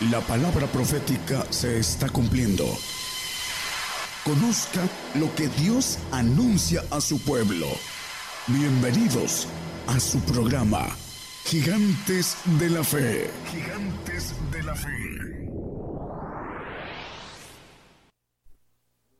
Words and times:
La 0.00 0.20
palabra 0.20 0.68
profética 0.68 1.44
se 1.50 1.80
está 1.80 2.08
cumpliendo. 2.08 2.62
Conozca 4.24 4.82
lo 5.18 5.26
que 5.34 5.48
Dios 5.60 5.98
anuncia 6.12 6.82
a 6.92 7.00
su 7.00 7.20
pueblo. 7.24 7.66
Bienvenidos 8.46 9.48
a 9.88 9.98
su 9.98 10.20
programa, 10.20 10.86
Gigantes 11.46 12.36
de 12.60 12.70
la 12.70 12.84
Fe. 12.84 13.28
Gigantes 13.50 14.34
de 14.52 14.62
la 14.62 14.76
Fe. 14.76 15.48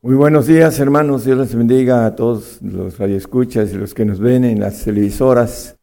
Muy 0.01 0.15
buenos 0.15 0.47
días, 0.47 0.79
hermanos. 0.79 1.25
Dios 1.25 1.39
les 1.39 1.55
bendiga 1.55 2.05
a 2.05 2.15
todos 2.15 2.61
los 2.61 2.97
radioescuchas 2.97 3.73
y 3.73 3.75
los 3.75 3.93
que 3.93 4.05
nos 4.05 4.21
ven 4.21 4.45
en 4.45 4.61
las 4.61 4.85
televisoras 4.85 5.75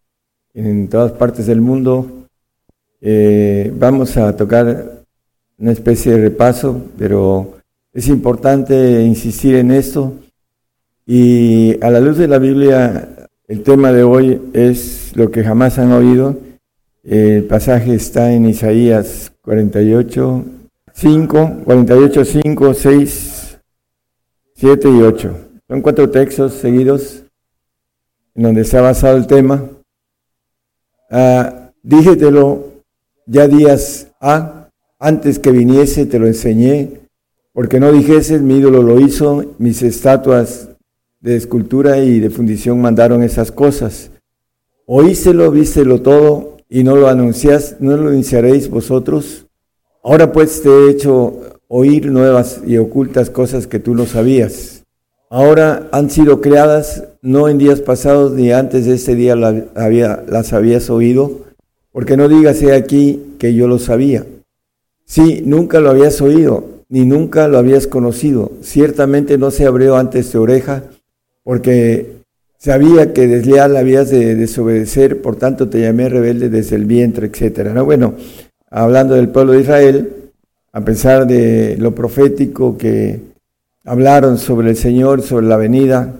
en 0.54 0.88
todas 0.88 1.12
partes 1.12 1.46
del 1.46 1.60
mundo. 1.60 2.16
Eh, 3.00 3.72
vamos 3.76 4.16
a 4.16 4.34
tocar 4.34 4.95
una 5.58 5.72
especie 5.72 6.12
de 6.12 6.20
repaso, 6.22 6.82
pero 6.98 7.54
es 7.92 8.08
importante 8.08 9.02
insistir 9.02 9.56
en 9.56 9.70
esto. 9.70 10.14
Y 11.06 11.82
a 11.82 11.90
la 11.90 12.00
luz 12.00 12.18
de 12.18 12.28
la 12.28 12.38
Biblia, 12.38 13.28
el 13.48 13.62
tema 13.62 13.92
de 13.92 14.02
hoy 14.02 14.50
es 14.52 15.12
lo 15.16 15.30
que 15.30 15.44
jamás 15.44 15.78
han 15.78 15.92
oído. 15.92 16.36
El 17.04 17.44
pasaje 17.44 17.94
está 17.94 18.32
en 18.32 18.46
Isaías 18.46 19.32
48, 19.42 20.44
5, 20.92 21.62
48, 21.64 22.24
5, 22.24 22.74
6, 22.74 23.58
7 24.54 24.88
y 24.88 25.02
8. 25.02 25.36
Son 25.68 25.82
cuatro 25.82 26.10
textos 26.10 26.54
seguidos 26.54 27.22
en 28.34 28.42
donde 28.42 28.64
se 28.64 28.76
ha 28.76 28.82
basado 28.82 29.16
el 29.16 29.26
tema. 29.26 29.64
Ah, 31.10 31.70
díjetelo 31.82 32.82
ya 33.26 33.48
días 33.48 34.08
A, 34.20 34.55
antes 34.98 35.38
que 35.38 35.50
viniese 35.50 36.06
te 36.06 36.18
lo 36.18 36.26
enseñé, 36.26 37.00
porque 37.52 37.80
no 37.80 37.92
dijeses, 37.92 38.42
mi 38.42 38.58
ídolo 38.58 38.82
lo 38.82 39.00
hizo, 39.00 39.54
mis 39.58 39.82
estatuas 39.82 40.70
de 41.20 41.36
escultura 41.36 41.98
y 41.98 42.20
de 42.20 42.30
fundición 42.30 42.80
mandaron 42.80 43.22
esas 43.22 43.50
cosas. 43.50 44.10
Oíselo, 44.86 45.50
vístelo 45.50 46.02
todo, 46.02 46.56
y 46.68 46.84
no 46.84 46.96
lo 46.96 47.08
anuncias, 47.08 47.76
no 47.80 47.96
lo 47.96 48.08
anunciaréis 48.08 48.68
vosotros. 48.68 49.46
Ahora 50.02 50.32
pues 50.32 50.62
te 50.62 50.68
he 50.68 50.90
hecho 50.90 51.40
oír 51.68 52.10
nuevas 52.10 52.60
y 52.66 52.76
ocultas 52.76 53.30
cosas 53.30 53.66
que 53.66 53.78
tú 53.78 53.94
no 53.94 54.06
sabías. 54.06 54.84
Ahora 55.28 55.88
han 55.92 56.10
sido 56.10 56.40
creadas, 56.40 57.04
no 57.22 57.48
en 57.48 57.58
días 57.58 57.80
pasados 57.80 58.32
ni 58.32 58.52
antes 58.52 58.86
de 58.86 58.94
este 58.94 59.14
día 59.16 59.34
las 59.34 60.52
habías 60.52 60.90
oído 60.90 61.46
porque 61.90 62.16
no 62.16 62.28
digas 62.28 62.62
aquí 62.64 63.34
que 63.38 63.54
yo 63.54 63.66
lo 63.66 63.78
sabía. 63.78 64.24
Sí, 65.06 65.42
nunca 65.46 65.78
lo 65.80 65.90
habías 65.90 66.20
oído, 66.20 66.82
ni 66.88 67.06
nunca 67.06 67.46
lo 67.46 67.58
habías 67.58 67.86
conocido. 67.86 68.50
Ciertamente 68.60 69.38
no 69.38 69.52
se 69.52 69.64
abrió 69.64 69.96
antes 69.96 70.32
tu 70.32 70.42
oreja, 70.42 70.82
porque 71.44 72.16
sabía 72.58 73.12
que 73.12 73.28
desleal 73.28 73.76
habías 73.76 74.10
de 74.10 74.34
desobedecer, 74.34 75.22
por 75.22 75.36
tanto 75.36 75.68
te 75.68 75.80
llamé 75.80 76.08
rebelde 76.08 76.48
desde 76.48 76.74
el 76.74 76.86
vientre, 76.86 77.28
etc. 77.28 77.70
¿No? 77.72 77.84
Bueno, 77.84 78.14
hablando 78.68 79.14
del 79.14 79.28
pueblo 79.28 79.52
de 79.52 79.60
Israel, 79.60 80.12
a 80.72 80.80
pesar 80.80 81.26
de 81.28 81.76
lo 81.78 81.94
profético 81.94 82.76
que 82.76 83.20
hablaron 83.84 84.38
sobre 84.38 84.70
el 84.70 84.76
Señor, 84.76 85.22
sobre 85.22 85.46
la 85.46 85.56
venida, 85.56 86.12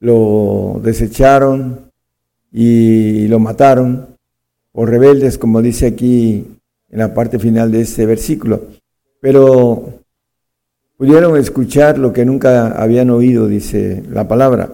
lo 0.00 0.80
desecharon 0.84 1.90
y 2.52 3.26
lo 3.28 3.38
mataron 3.38 4.06
o 4.72 4.84
rebeldes, 4.84 5.38
como 5.38 5.62
dice 5.62 5.86
aquí 5.86 6.46
en 6.90 6.98
la 6.98 7.14
parte 7.14 7.38
final 7.38 7.70
de 7.72 7.82
este 7.82 8.06
versículo. 8.06 8.62
Pero 9.20 10.00
pudieron 10.96 11.36
escuchar 11.36 11.98
lo 11.98 12.12
que 12.12 12.24
nunca 12.24 12.68
habían 12.80 13.10
oído, 13.10 13.48
dice 13.48 14.02
la 14.10 14.28
palabra. 14.28 14.70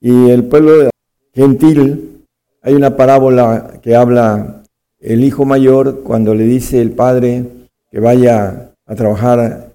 Y 0.00 0.30
el 0.30 0.44
pueblo 0.44 0.90
gentil, 1.34 2.26
hay 2.62 2.74
una 2.74 2.96
parábola 2.96 3.80
que 3.82 3.96
habla 3.96 4.62
el 4.98 5.24
hijo 5.24 5.44
mayor 5.44 6.02
cuando 6.02 6.34
le 6.34 6.44
dice 6.44 6.80
el 6.80 6.92
padre 6.92 7.46
que 7.90 8.00
vaya 8.00 8.72
a 8.86 8.94
trabajar 8.94 9.72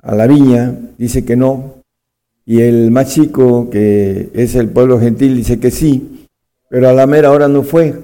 a 0.00 0.14
la 0.14 0.26
viña, 0.26 0.74
dice 0.96 1.24
que 1.24 1.36
no. 1.36 1.74
Y 2.44 2.62
el 2.62 2.90
más 2.90 3.12
chico, 3.12 3.68
que 3.70 4.30
es 4.32 4.54
el 4.54 4.68
pueblo 4.68 4.98
gentil, 4.98 5.36
dice 5.36 5.60
que 5.60 5.70
sí, 5.70 6.26
pero 6.70 6.88
a 6.88 6.92
la 6.92 7.06
mera 7.06 7.30
hora 7.30 7.48
no 7.48 7.62
fue. 7.62 7.94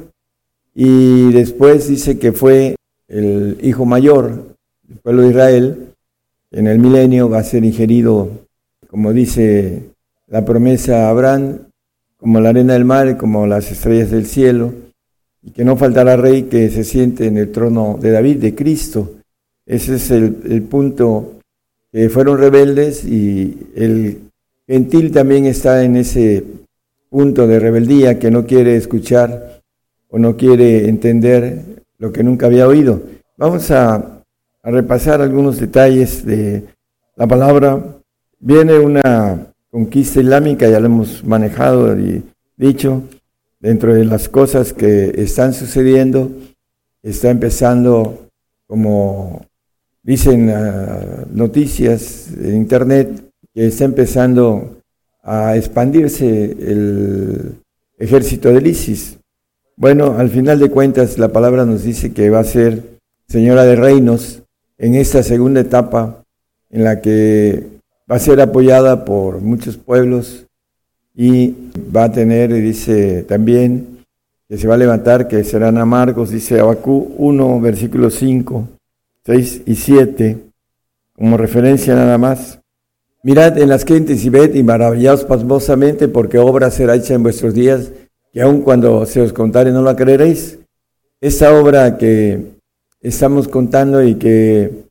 Y 0.74 1.32
después 1.32 1.88
dice 1.88 2.18
que 2.18 2.32
fue 2.32 2.76
el 3.08 3.58
hijo 3.62 3.84
mayor 3.84 4.56
del 4.82 4.98
pueblo 4.98 5.22
de 5.22 5.30
Israel, 5.30 5.88
en 6.50 6.66
el 6.66 6.78
milenio 6.78 7.28
va 7.28 7.38
a 7.38 7.44
ser 7.44 7.64
ingerido, 7.64 8.30
como 8.88 9.12
dice 9.12 9.90
la 10.28 10.44
promesa 10.44 11.06
a 11.06 11.10
Abraham, 11.10 11.58
como 12.16 12.40
la 12.40 12.50
arena 12.50 12.74
del 12.74 12.84
mar, 12.84 13.16
como 13.16 13.46
las 13.46 13.70
estrellas 13.70 14.10
del 14.10 14.26
cielo, 14.26 14.72
y 15.42 15.50
que 15.50 15.64
no 15.64 15.76
faltará 15.76 16.16
rey 16.16 16.44
que 16.44 16.70
se 16.70 16.84
siente 16.84 17.26
en 17.26 17.36
el 17.36 17.52
trono 17.52 17.98
de 18.00 18.10
David, 18.10 18.38
de 18.38 18.54
Cristo. 18.54 19.12
Ese 19.66 19.96
es 19.96 20.10
el, 20.10 20.40
el 20.48 20.62
punto 20.62 21.40
que 21.92 22.08
fueron 22.08 22.38
rebeldes 22.38 23.04
y 23.04 23.68
el 23.74 24.20
gentil 24.66 25.12
también 25.12 25.46
está 25.46 25.84
en 25.84 25.96
ese 25.96 26.44
punto 27.10 27.46
de 27.46 27.60
rebeldía 27.60 28.18
que 28.18 28.30
no 28.30 28.46
quiere 28.46 28.76
escuchar 28.76 29.60
o 30.08 30.18
no 30.18 30.36
quiere 30.36 30.88
entender 30.88 31.83
lo 32.04 32.12
que 32.12 32.22
nunca 32.22 32.44
había 32.46 32.68
oído. 32.68 33.00
Vamos 33.38 33.70
a, 33.70 34.20
repasar 34.62 35.20
algunos 35.22 35.58
detalles 35.58 36.24
de 36.24 36.64
la 37.16 37.26
palabra. 37.26 37.82
Viene 38.38 38.78
una 38.78 39.46
conquista 39.70 40.20
islámica, 40.20 40.68
ya 40.68 40.80
lo 40.80 40.86
hemos 40.86 41.24
manejado 41.24 41.98
y 41.98 42.22
dicho, 42.56 43.02
dentro 43.58 43.94
de 43.94 44.04
las 44.04 44.28
cosas 44.28 44.74
que 44.74 45.12
están 45.16 45.54
sucediendo, 45.54 46.30
está 47.02 47.30
empezando, 47.30 48.28
como 48.66 49.46
dicen 50.02 50.50
uh, 50.50 51.26
noticias 51.30 52.28
en 52.38 52.56
Internet, 52.56 53.08
que 53.54 53.66
está 53.66 53.84
empezando 53.84 54.76
a 55.22 55.56
expandirse 55.56 56.26
el 56.26 57.54
ejército 57.98 58.50
del 58.50 58.66
ISIS. 58.66 59.18
Bueno, 59.76 60.16
al 60.18 60.30
final 60.30 60.60
de 60.60 60.70
cuentas 60.70 61.18
la 61.18 61.30
palabra 61.30 61.64
nos 61.64 61.82
dice 61.82 62.12
que 62.12 62.30
va 62.30 62.38
a 62.38 62.44
ser 62.44 63.00
señora 63.26 63.64
de 63.64 63.74
reinos 63.74 64.42
en 64.78 64.94
esta 64.94 65.24
segunda 65.24 65.60
etapa 65.60 66.22
en 66.70 66.84
la 66.84 67.00
que 67.00 67.66
va 68.10 68.16
a 68.16 68.20
ser 68.20 68.40
apoyada 68.40 69.04
por 69.04 69.40
muchos 69.40 69.76
pueblos 69.76 70.46
y 71.12 71.54
va 71.94 72.04
a 72.04 72.12
tener, 72.12 72.52
dice 72.52 73.24
también, 73.24 74.04
que 74.48 74.58
se 74.58 74.68
va 74.68 74.74
a 74.74 74.78
levantar, 74.78 75.26
que 75.26 75.42
serán 75.42 75.76
amargos, 75.78 76.30
dice 76.30 76.60
Abacú 76.60 77.12
1, 77.18 77.60
versículos 77.60 78.14
5, 78.14 78.68
6 79.26 79.62
y 79.66 79.74
7, 79.74 80.38
como 81.16 81.36
referencia 81.36 81.96
nada 81.96 82.16
más. 82.16 82.60
Mirad 83.24 83.58
en 83.58 83.70
las 83.70 83.84
gentes 83.84 84.24
y 84.24 84.28
ved 84.28 84.54
y 84.54 84.62
maravillaos 84.62 85.24
pasmosamente, 85.24 86.06
porque 86.06 86.38
obra 86.38 86.70
será 86.70 86.94
hecha 86.94 87.14
en 87.14 87.24
vuestros 87.24 87.54
días 87.54 87.90
que 88.34 88.42
aun 88.42 88.62
cuando 88.62 89.06
se 89.06 89.20
os 89.20 89.32
contare 89.32 89.70
no 89.70 89.80
la 89.80 89.94
creeréis. 89.94 90.58
Esta 91.20 91.56
obra 91.56 91.96
que 91.96 92.56
estamos 93.00 93.46
contando 93.46 94.02
y 94.02 94.16
que 94.16 94.88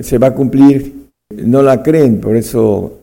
se 0.00 0.16
va 0.16 0.28
a 0.28 0.34
cumplir, 0.34 1.10
no 1.28 1.60
la 1.60 1.82
creen, 1.82 2.20
por 2.20 2.36
eso 2.36 3.00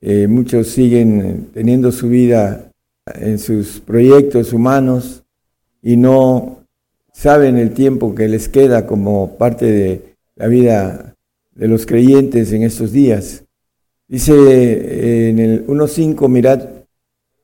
eh, 0.00 0.26
muchos 0.26 0.68
siguen 0.68 1.50
teniendo 1.52 1.92
su 1.92 2.08
vida 2.08 2.72
en 3.14 3.38
sus 3.38 3.80
proyectos 3.80 4.54
humanos 4.54 5.22
y 5.82 5.98
no 5.98 6.64
saben 7.12 7.58
el 7.58 7.72
tiempo 7.74 8.14
que 8.14 8.26
les 8.26 8.48
queda 8.48 8.86
como 8.86 9.36
parte 9.36 9.66
de 9.66 10.14
la 10.34 10.46
vida 10.46 11.14
de 11.54 11.68
los 11.68 11.84
creyentes 11.84 12.52
en 12.52 12.62
estos 12.62 12.90
días. 12.90 13.44
Dice 14.08 14.32
eh, 14.32 15.28
en 15.28 15.38
el 15.38 15.66
1.5, 15.66 16.26
mirad, 16.26 16.66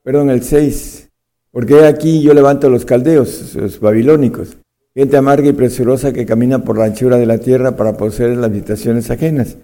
perdón, 0.01 0.31
el 0.31 0.41
6, 0.41 1.06
porque 1.51 1.85
aquí 1.85 2.21
yo 2.21 2.33
levanto 2.33 2.67
a 2.67 2.69
los 2.69 2.85
caldeos, 2.85 3.55
los 3.55 3.79
babilónicos, 3.79 4.57
gente 4.93 5.17
amarga 5.17 5.47
y 5.49 5.53
presurosa 5.53 6.11
que 6.11 6.25
camina 6.25 6.63
por 6.63 6.77
la 6.77 6.85
anchura 6.85 7.17
de 7.17 7.25
la 7.25 7.37
tierra 7.37 7.75
para 7.75 7.97
poseer 7.97 8.35
las 8.37 8.45
habitaciones 8.45 9.09
ajenas. 9.11 9.57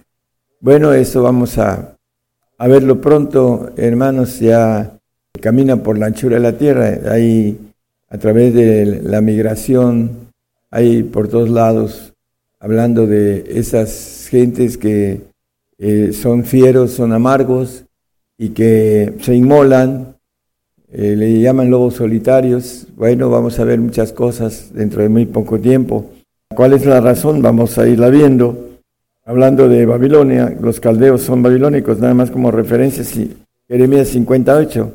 Bueno, 0.59 0.94
eso 0.94 1.24
vamos 1.24 1.57
a, 1.57 1.97
verlo 2.59 3.01
pronto, 3.01 3.71
hermanos, 3.75 4.39
ya 4.39 4.97
camina 5.41 5.83
por 5.83 5.97
la 5.97 6.06
anchura 6.06 6.35
de 6.35 6.41
la 6.41 6.57
tierra, 6.57 7.00
hay 7.12 7.59
a 8.09 8.18
través 8.18 8.53
de 8.53 9.01
la 9.03 9.21
migración, 9.21 10.29
hay 10.69 11.03
por 11.03 11.27
todos 11.27 11.50
lados, 11.50 12.13
hablando 12.59 13.07
de 13.07 13.44
esas 13.47 14.27
gentes 14.29 14.77
que 14.77 15.21
eh, 15.79 16.13
son 16.13 16.45
fieros, 16.45 16.91
son 16.91 17.12
amargos 17.12 17.86
y 18.38 18.50
que 18.50 19.15
se 19.19 19.36
inmolan 19.36 20.12
eh, 20.95 21.15
le 21.15 21.39
llaman 21.41 21.71
lobos 21.71 21.95
solitarios. 21.95 22.85
Bueno, 22.95 23.31
vamos 23.31 23.57
a 23.59 23.63
ver 23.63 23.79
muchas 23.79 24.13
cosas 24.13 24.71
dentro 24.73 25.01
de 25.01 25.09
muy 25.09 25.25
poco 25.25 25.59
tiempo. 25.59 26.11
¿Cuál 26.55 26.73
es 26.73 26.85
la 26.85 27.01
razón? 27.01 27.41
Vamos 27.41 27.79
a 27.79 27.87
irla 27.87 28.09
viendo. 28.09 28.77
Hablando 29.25 29.67
de 29.67 29.87
Babilonia, 29.87 30.55
los 30.61 30.79
caldeos 30.79 31.23
son 31.23 31.41
babilónicos, 31.41 31.97
nada 31.99 32.13
más 32.13 32.29
como 32.29 32.51
referencia, 32.51 33.03
Jeremías 33.67 34.09
58. 34.09 34.93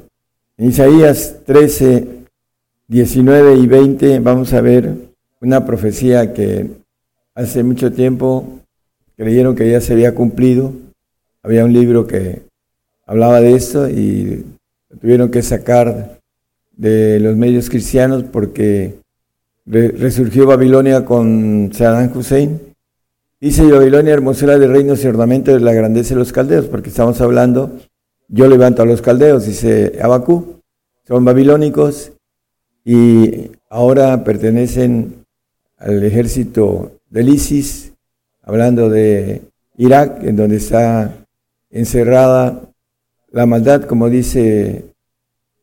En 0.58 0.68
Isaías 0.68 1.38
13, 1.46 2.06
19 2.86 3.56
y 3.56 3.66
20 3.66 4.20
vamos 4.20 4.52
a 4.52 4.60
ver 4.60 4.94
una 5.40 5.66
profecía 5.66 6.32
que 6.32 6.68
hace 7.34 7.64
mucho 7.64 7.92
tiempo 7.92 8.60
creyeron 9.16 9.56
que 9.56 9.68
ya 9.68 9.80
se 9.80 9.94
había 9.94 10.14
cumplido. 10.14 10.72
Había 11.42 11.64
un 11.64 11.72
libro 11.72 12.06
que 12.06 12.42
hablaba 13.04 13.40
de 13.40 13.54
esto 13.54 13.88
y 13.88 14.44
tuvieron 15.00 15.30
que 15.30 15.42
sacar 15.42 16.20
de 16.72 17.20
los 17.20 17.36
medios 17.36 17.68
cristianos 17.68 18.24
porque 18.24 18.94
resurgió 19.66 20.46
Babilonia 20.46 21.04
con 21.04 21.70
Saddam 21.72 22.16
Hussein. 22.16 22.60
Dice 23.40 23.70
Babilonia, 23.70 24.14
hermosura 24.14 24.58
de 24.58 24.66
reinos 24.66 25.04
y 25.04 25.06
ornamento 25.06 25.52
de 25.52 25.60
la 25.60 25.72
grandeza 25.72 26.14
de 26.14 26.20
los 26.20 26.32
caldeos, 26.32 26.66
porque 26.66 26.88
estamos 26.88 27.20
hablando, 27.20 27.78
yo 28.28 28.48
levanto 28.48 28.82
a 28.82 28.86
los 28.86 29.02
caldeos, 29.02 29.46
dice 29.46 29.98
Abacú, 30.02 30.60
son 31.06 31.24
babilónicos 31.24 32.12
y 32.84 33.50
ahora 33.70 34.24
pertenecen 34.24 35.24
al 35.76 36.02
ejército 36.02 36.92
del 37.10 37.28
ISIS, 37.28 37.92
hablando 38.42 38.90
de 38.90 39.42
Irak, 39.76 40.24
en 40.24 40.36
donde 40.36 40.56
está 40.56 41.14
encerrada 41.70 42.67
la 43.30 43.46
maldad, 43.46 43.84
como 43.84 44.08
dice 44.08 44.84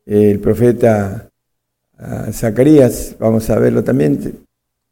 el 0.05 0.39
profeta 0.39 1.29
ah, 1.97 2.27
Zacarías, 2.31 3.15
vamos 3.19 3.49
a 3.49 3.59
verlo 3.59 3.83
también. 3.83 4.39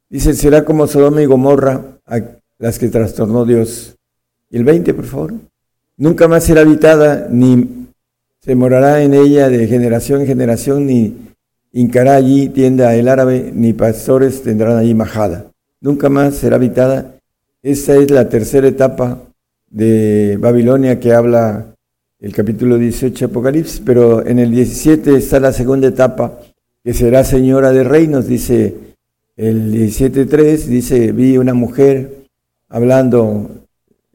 Dice, 0.10 0.34
será 0.34 0.66
como 0.66 0.88
Sodoma 0.88 1.22
y 1.22 1.26
Gomorra, 1.26 2.00
a 2.06 2.20
las 2.58 2.80
que 2.80 2.90
trastornó 2.90 3.46
Dios. 3.46 3.96
El 4.50 4.64
20, 4.64 4.94
por 4.94 5.06
favor. 5.06 5.34
Nunca 5.98 6.28
más 6.28 6.44
será 6.44 6.62
habitada, 6.62 7.28
ni 7.30 7.88
se 8.40 8.56
morará 8.56 9.02
en 9.04 9.14
ella 9.14 9.50
de 9.50 9.68
generación 9.68 10.22
en 10.22 10.28
generación, 10.28 10.86
ni 10.86 11.16
hincará 11.72 12.16
allí 12.16 12.50
tienda 12.50 12.96
el 12.96 13.08
árabe, 13.08 13.52
ni 13.54 13.74
pastores 13.74 14.44
tendrán 14.44 14.78
allí 14.78 14.94
majada. 14.94 15.46
Nunca 15.82 16.10
más 16.10 16.36
será 16.36 16.56
habitada. 16.56 17.16
Esta 17.62 17.96
es 17.96 18.12
la 18.12 18.30
tercera 18.30 18.68
etapa 18.68 19.22
de 19.70 20.38
Babilonia 20.40 21.00
que 21.00 21.14
habla 21.14 21.73
el 22.24 22.32
capítulo 22.32 22.78
18 22.78 23.26
Apocalipsis, 23.26 23.82
pero 23.86 24.26
en 24.26 24.40
el 24.40 24.50
17 24.50 25.18
está 25.18 25.42
la 25.42 25.52
segunda 25.52 25.90
etapa, 25.90 26.40
que 26.82 26.94
será 26.94 27.26
señora 27.26 27.74
de 27.74 27.84
reinos, 27.84 28.28
dice 28.28 28.76
el 29.36 29.74
17.3, 29.74 30.56
dice, 30.68 31.12
vi 31.12 31.38
una 31.38 31.54
mujer 31.54 32.24
hablando, 32.70 33.66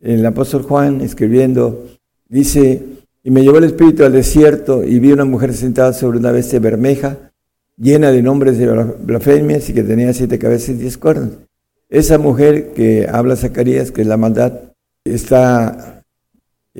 el 0.00 0.24
apóstol 0.24 0.62
Juan 0.62 1.02
escribiendo, 1.02 1.86
dice, 2.30 2.82
y 3.22 3.30
me 3.30 3.42
llevó 3.42 3.58
el 3.58 3.64
espíritu 3.64 4.04
al 4.04 4.12
desierto 4.12 4.84
y 4.84 4.98
vi 5.00 5.12
una 5.12 5.26
mujer 5.26 5.52
sentada 5.52 5.92
sobre 5.92 6.16
una 6.16 6.32
bestia 6.32 6.60
bermeja, 6.60 7.18
llena 7.76 8.10
de 8.10 8.22
nombres 8.22 8.56
de 8.56 8.68
blasfemias 9.02 9.68
y 9.68 9.74
que 9.74 9.82
tenía 9.82 10.14
siete 10.14 10.38
cabezas 10.38 10.70
y 10.70 10.74
diez 10.78 10.96
cuernos. 10.96 11.32
Esa 11.90 12.16
mujer 12.16 12.72
que 12.72 13.06
habla 13.06 13.36
Zacarías, 13.36 13.92
que 13.92 14.00
es 14.00 14.08
la 14.08 14.16
maldad, 14.16 14.54
está 15.04 15.97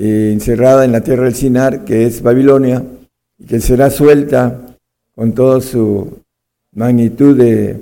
eh, 0.01 0.31
encerrada 0.33 0.85
en 0.85 0.93
la 0.93 1.01
tierra 1.01 1.25
del 1.25 1.35
Sinar, 1.35 1.85
que 1.85 2.07
es 2.07 2.23
Babilonia, 2.23 2.85
y 3.37 3.47
que 3.47 3.59
será 3.59 3.91
suelta 3.91 4.77
con 5.13 5.33
toda 5.33 5.61
su 5.61 6.21
magnitud 6.73 7.37
de 7.37 7.81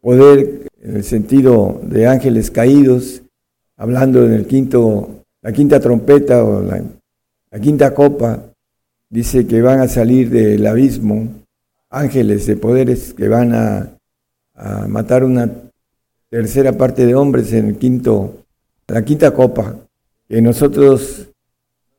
poder 0.00 0.66
en 0.82 0.96
el 0.96 1.04
sentido 1.04 1.80
de 1.84 2.08
ángeles 2.08 2.50
caídos, 2.50 3.22
hablando 3.76 4.26
en 4.26 4.32
el 4.32 4.48
quinto, 4.48 5.22
la 5.42 5.52
quinta 5.52 5.78
trompeta 5.78 6.44
o 6.44 6.60
la, 6.60 6.82
quinta 7.60 7.94
copa, 7.94 8.46
dice 9.08 9.46
que 9.46 9.62
van 9.62 9.78
a 9.78 9.86
salir 9.86 10.30
del 10.30 10.66
abismo 10.66 11.28
ángeles 11.88 12.46
de 12.46 12.56
poderes 12.56 13.14
que 13.14 13.28
van 13.28 13.54
a, 13.54 13.96
a 14.54 14.88
matar 14.88 15.22
una 15.22 15.48
tercera 16.28 16.72
parte 16.72 17.06
de 17.06 17.14
hombres 17.14 17.52
en 17.52 17.68
el 17.68 17.76
quinto, 17.76 18.38
la 18.88 19.04
quinta 19.04 19.30
copa, 19.32 19.76
que 20.26 20.42
nosotros 20.42 21.28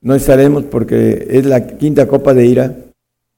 no 0.05 0.13
estaremos 0.13 0.65
porque 0.65 1.27
es 1.31 1.47
la 1.47 1.65
quinta 1.65 2.07
copa 2.07 2.35
de 2.35 2.45
ira 2.45 2.75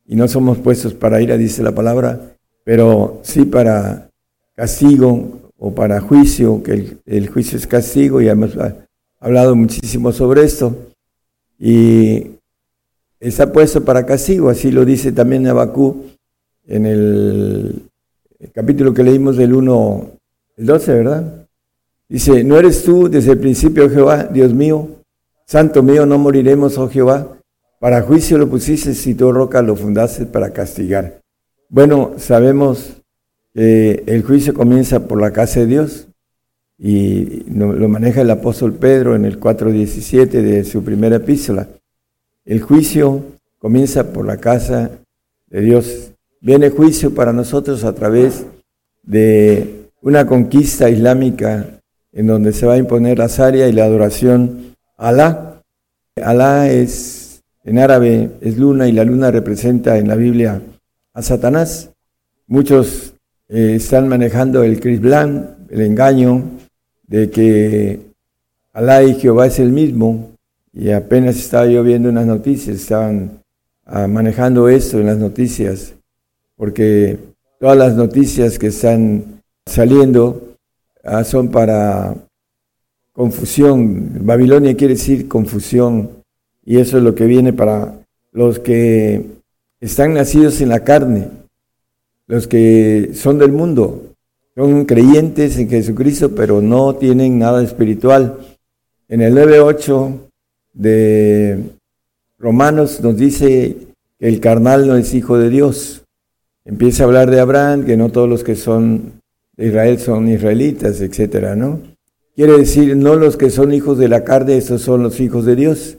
y 0.06 0.18
no 0.18 0.28
somos 0.28 0.58
puestos 0.58 0.94
para 0.94 1.22
ira, 1.22 1.38
dice 1.38 1.64
la 1.64 1.72
palabra, 1.72 2.34
pero 2.66 3.22
sí 3.24 3.46
para 3.46 4.10
castigo 4.54 5.50
o 5.58 5.74
para 5.74 6.02
juicio, 6.02 6.62
que 6.62 6.98
el, 7.06 7.30
juicio 7.30 7.58
es 7.58 7.66
castigo 7.68 8.20
y 8.22 8.28
hemos 8.28 8.58
hablado 9.22 9.56
muchísimo 9.56 10.12
sobre 10.12 10.44
esto. 10.44 10.76
Y 11.58 12.32
está 13.22 13.54
puesto 13.54 13.86
para 13.86 14.06
castigo, 14.06 14.50
así 14.50 14.70
lo 14.70 14.84
dice 14.84 15.14
también 15.14 15.48
Abacú 15.48 16.08
en 16.68 16.86
el, 16.86 17.82
el 18.40 18.52
capítulo 18.52 18.94
que 18.94 19.04
leímos 19.04 19.38
del 19.38 19.54
1, 19.54 20.12
el 20.58 20.66
12, 20.66 20.94
¿verdad? 20.96 21.48
Dice, 22.10 22.44
¿no 22.44 22.60
eres 22.60 22.84
tú 22.84 23.08
desde 23.08 23.32
el 23.32 23.40
principio, 23.40 23.90
Jehová, 23.90 24.26
Dios 24.26 24.54
mío? 24.54 24.98
Santo 25.48 25.82
mío, 25.82 26.06
no 26.06 26.18
moriremos, 26.18 26.78
oh 26.78 26.90
Jehová. 26.90 27.38
Para 27.80 28.02
juicio 28.02 28.38
lo 28.38 28.50
pusiste 28.50 28.92
y 29.10 29.14
tu 29.14 29.32
roca 29.32 29.62
lo 29.62 29.78
fundaste 29.78 30.26
para 30.26 30.52
castigar. 30.52 31.22
Bueno, 31.70 32.16
sabemos 32.18 33.02
que 33.54 34.04
el 34.08 34.24
juicio 34.24 34.54
comienza 34.54 35.08
por 35.08 35.22
la 35.22 35.32
casa 35.32 35.62
de 35.62 35.68
Dios 35.68 36.10
y 36.78 37.46
lo 37.50 37.88
maneja 37.88 38.22
el 38.22 38.30
apóstol 38.30 38.74
Pedro 38.74 39.16
en 39.16 39.24
el 39.24 39.40
4.17 39.40 40.28
de 40.28 40.66
su 40.66 40.84
primera 40.84 41.16
epístola. 41.16 41.70
El 42.44 42.62
juicio 42.62 43.24
comienza 43.58 44.12
por 44.12 44.26
la 44.26 44.38
casa 44.38 44.92
de 45.48 45.62
Dios. 45.62 46.12
Viene 46.42 46.72
juicio 46.72 47.16
para 47.16 47.32
nosotros 47.32 47.86
a 47.86 47.96
través 47.96 48.46
de 49.02 49.90
una 50.02 50.28
conquista 50.28 50.90
islámica 50.90 51.80
en 52.12 52.28
donde 52.28 52.52
se 52.52 52.66
va 52.66 52.74
a 52.74 52.78
imponer 52.78 53.18
la 53.18 53.30
zaria 53.30 53.70
y 53.70 53.72
la 53.72 53.86
adoración 53.86 54.76
Alá. 54.98 55.62
Alá 56.16 56.70
es, 56.70 57.44
en 57.64 57.78
árabe, 57.78 58.32
es 58.42 58.58
luna 58.58 58.88
y 58.88 58.92
la 58.92 59.04
luna 59.04 59.30
representa 59.30 60.00
en 60.00 60.08
la 60.08 60.16
Biblia 60.16 60.60
a 61.14 61.22
Satanás. 61.22 61.92
Muchos 62.48 63.14
eh, 63.48 63.76
están 63.76 64.08
manejando 64.08 64.64
el 64.64 64.80
Crisblán, 64.80 65.68
el 65.70 65.82
engaño 65.82 66.44
de 67.06 67.30
que 67.30 68.00
Alá 68.74 69.04
y 69.04 69.14
Jehová 69.16 69.46
es 69.46 69.60
el 69.60 69.72
mismo. 69.72 70.32
Y 70.74 70.92
apenas 70.92 71.38
estaba 71.38 71.68
yo 71.68 71.84
viendo 71.84 72.10
unas 72.10 72.26
noticias, 72.26 72.78
estaban 72.78 73.44
ah, 73.86 74.08
manejando 74.08 74.68
esto 74.70 75.00
en 75.00 75.08
las 75.08 75.18
noticias, 75.18 75.94
porque 76.56 77.18
todas 77.60 77.78
las 77.78 77.96
noticias 77.96 78.60
que 78.60 78.68
están 78.68 79.42
saliendo 79.66 80.56
ah, 81.04 81.24
son 81.24 81.50
para 81.50 82.16
confusión. 83.18 84.12
Babilonia 84.22 84.78
quiere 84.78 84.94
decir 84.94 85.28
confusión 85.28 86.12
y 86.64 86.78
eso 86.78 86.98
es 86.98 87.04
lo 87.04 87.16
que 87.16 87.26
viene 87.26 87.52
para 87.52 87.96
los 88.32 88.60
que 88.60 89.26
están 89.82 90.14
nacidos 90.14 90.62
en 90.62 90.70
la 90.70 90.84
carne, 90.84 91.28
los 92.28 92.48
que 92.48 93.10
son 93.16 93.40
del 93.40 93.52
mundo, 93.52 94.14
son 94.56 94.86
creyentes 94.86 95.58
en 95.58 95.68
Jesucristo, 95.68 96.36
pero 96.36 96.62
no 96.62 96.94
tienen 96.96 97.40
nada 97.40 97.64
espiritual. 97.64 98.38
En 99.08 99.22
el 99.24 99.34
9.8 99.34 100.20
de 100.74 101.64
Romanos 102.38 103.02
nos 103.02 103.18
dice 103.18 103.78
que 104.20 104.28
el 104.28 104.40
carnal 104.40 104.86
no 104.88 104.96
es 104.96 105.16
hijo 105.16 105.40
de 105.40 105.50
Dios. 105.50 106.04
Empieza 106.66 107.02
a 107.02 107.08
hablar 107.08 107.32
de 107.32 107.40
Abraham, 107.40 107.84
que 107.84 107.98
no 107.98 108.10
todos 108.12 108.30
los 108.30 108.44
que 108.44 108.56
son 108.56 109.14
de 109.56 109.68
Israel 109.70 109.98
son 109.98 110.30
israelitas, 110.30 111.02
etcétera, 111.02 111.56
¿no? 111.56 111.97
Quiere 112.38 112.56
decir, 112.56 112.96
no 112.96 113.16
los 113.16 113.36
que 113.36 113.50
son 113.50 113.74
hijos 113.74 113.98
de 113.98 114.10
la 114.10 114.24
carne, 114.24 114.58
esos 114.58 114.84
son 114.84 115.02
los 115.02 115.20
hijos 115.20 115.44
de 115.44 115.56
Dios, 115.56 115.98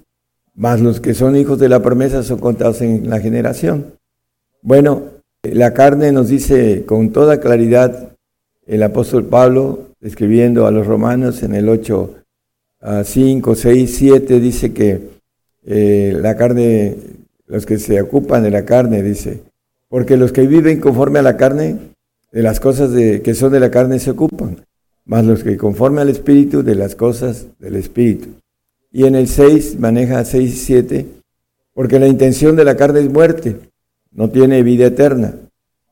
más 0.54 0.80
los 0.80 1.00
que 1.00 1.12
son 1.12 1.34
hijos 1.34 1.58
de 1.58 1.68
la 1.68 1.82
promesa 1.82 2.22
son 2.22 2.38
contados 2.38 2.80
en 2.80 3.10
la 3.10 3.18
generación. 3.18 3.94
Bueno, 4.62 5.02
la 5.42 5.74
carne 5.74 6.12
nos 6.12 6.28
dice 6.28 6.84
con 6.86 7.10
toda 7.10 7.40
claridad 7.40 8.16
el 8.68 8.84
apóstol 8.84 9.24
Pablo, 9.24 9.88
escribiendo 10.00 10.68
a 10.68 10.70
los 10.70 10.86
romanos 10.86 11.42
en 11.42 11.56
el 11.56 11.68
8, 11.68 12.14
5, 13.02 13.54
6, 13.56 13.96
7, 13.96 14.38
dice 14.38 14.72
que 14.72 15.08
eh, 15.66 16.16
la 16.20 16.36
carne, 16.36 16.98
los 17.48 17.66
que 17.66 17.80
se 17.80 18.00
ocupan 18.00 18.44
de 18.44 18.52
la 18.52 18.64
carne, 18.64 19.02
dice, 19.02 19.42
porque 19.88 20.16
los 20.16 20.30
que 20.30 20.46
viven 20.46 20.78
conforme 20.78 21.18
a 21.18 21.22
la 21.22 21.36
carne, 21.36 21.78
de 22.30 22.42
las 22.44 22.60
cosas 22.60 22.92
de, 22.92 23.22
que 23.22 23.34
son 23.34 23.50
de 23.50 23.58
la 23.58 23.72
carne 23.72 23.98
se 23.98 24.12
ocupan 24.12 24.67
más 25.08 25.24
los 25.24 25.42
que 25.42 25.56
conforme 25.56 26.02
al 26.02 26.10
Espíritu 26.10 26.62
de 26.62 26.76
las 26.76 26.94
cosas 26.94 27.46
del 27.58 27.76
Espíritu. 27.76 28.28
Y 28.92 29.04
en 29.04 29.16
el 29.16 29.26
6 29.26 29.80
maneja 29.80 30.24
6 30.24 30.52
y 30.52 30.56
7, 30.56 31.06
porque 31.72 31.98
la 31.98 32.06
intención 32.06 32.56
de 32.56 32.64
la 32.64 32.76
carne 32.76 33.00
es 33.00 33.10
muerte, 33.10 33.56
no 34.12 34.30
tiene 34.30 34.62
vida 34.62 34.86
eterna, 34.86 35.34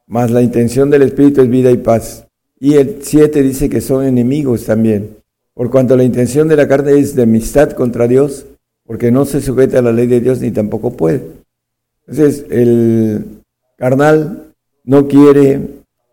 mas 0.07 0.31
la 0.31 0.43
intención 0.43 0.91
del 0.91 1.03
Espíritu 1.03 1.41
es 1.41 1.49
vida 1.49 1.71
y 1.71 1.79
paz. 1.79 2.27
Y 2.61 2.75
el 2.75 2.99
7 3.01 3.43
dice 3.43 3.71
que 3.71 3.81
son 3.81 4.05
enemigos 4.05 4.67
también, 4.67 5.17
por 5.55 5.71
cuanto 5.71 5.97
la 5.97 6.05
intención 6.05 6.47
de 6.47 6.57
la 6.57 6.69
carne 6.69 6.99
es 6.99 7.17
de 7.17 7.23
amistad 7.23 7.73
contra 7.73 8.07
Dios, 8.07 8.45
porque 8.85 9.11
no 9.11 9.25
se 9.25 9.41
sujeta 9.41 9.79
a 9.79 9.83
la 9.83 9.93
ley 9.93 10.07
de 10.07 10.21
Dios 10.21 10.41
ni 10.41 10.51
tampoco 10.51 10.95
puede. 10.95 11.23
Entonces, 12.07 12.45
el 12.51 13.25
carnal 13.77 14.53
no 14.85 15.09
quiere 15.09 15.61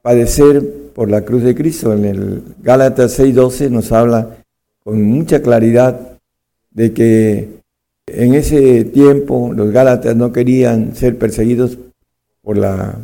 padecer 0.02 0.83
por 0.94 1.10
la 1.10 1.24
cruz 1.24 1.44
de 1.44 1.56
Cristo. 1.56 1.94
En 1.94 2.06
el 2.06 2.44
Gálatas 2.62 3.20
6:12 3.20 3.70
nos 3.70 3.92
habla 3.92 4.38
con 4.84 5.02
mucha 5.02 5.42
claridad 5.42 6.20
de 6.72 6.94
que 6.94 7.50
en 8.08 8.34
ese 8.34 8.84
tiempo 8.86 9.52
los 9.54 9.72
Gálatas 9.72 10.16
no 10.16 10.32
querían 10.34 10.96
ser 10.96 11.18
perseguidos 11.18 11.78
por 12.42 12.58
la 12.58 12.98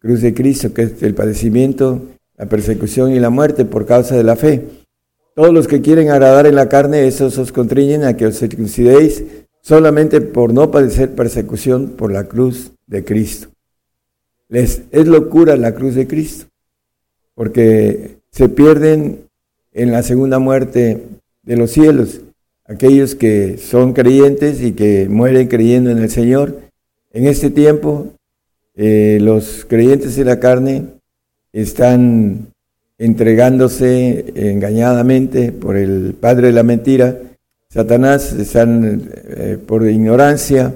cruz 0.00 0.22
de 0.22 0.34
Cristo, 0.34 0.74
que 0.74 0.82
es 0.82 1.02
el 1.02 1.14
padecimiento, 1.14 2.02
la 2.36 2.46
persecución 2.46 3.12
y 3.12 3.20
la 3.20 3.30
muerte 3.30 3.64
por 3.64 3.86
causa 3.86 4.16
de 4.16 4.24
la 4.24 4.36
fe. 4.36 4.64
Todos 5.34 5.52
los 5.52 5.68
que 5.68 5.80
quieren 5.80 6.10
agradar 6.10 6.46
en 6.46 6.56
la 6.56 6.68
carne, 6.68 7.06
esos 7.06 7.38
os 7.38 7.52
contriñen 7.52 8.04
a 8.04 8.16
que 8.16 8.26
os 8.26 8.38
circuncidéis 8.38 9.24
solamente 9.62 10.20
por 10.20 10.52
no 10.52 10.70
padecer 10.70 11.14
persecución 11.14 11.90
por 11.90 12.12
la 12.12 12.24
cruz 12.24 12.72
de 12.86 13.04
Cristo. 13.04 13.48
Les 14.48 14.82
es 14.90 15.06
locura 15.06 15.56
la 15.56 15.74
cruz 15.74 15.94
de 15.94 16.08
Cristo, 16.08 16.46
porque 17.40 18.18
se 18.30 18.50
pierden 18.50 19.20
en 19.72 19.92
la 19.92 20.02
segunda 20.02 20.38
muerte 20.38 21.06
de 21.42 21.56
los 21.56 21.70
cielos 21.70 22.20
aquellos 22.66 23.14
que 23.14 23.56
son 23.56 23.94
creyentes 23.94 24.60
y 24.60 24.72
que 24.72 25.08
mueren 25.08 25.48
creyendo 25.48 25.88
en 25.88 25.96
el 25.96 26.10
Señor. 26.10 26.60
En 27.14 27.26
este 27.26 27.48
tiempo, 27.48 28.08
eh, 28.74 29.20
los 29.22 29.64
creyentes 29.66 30.16
de 30.16 30.26
la 30.26 30.38
carne 30.38 30.84
están 31.50 32.48
entregándose 32.98 34.34
engañadamente 34.34 35.50
por 35.50 35.78
el 35.78 36.12
padre 36.20 36.48
de 36.48 36.52
la 36.52 36.62
mentira, 36.62 37.16
Satanás, 37.70 38.34
están 38.34 39.08
eh, 39.14 39.56
por 39.66 39.88
ignorancia, 39.88 40.74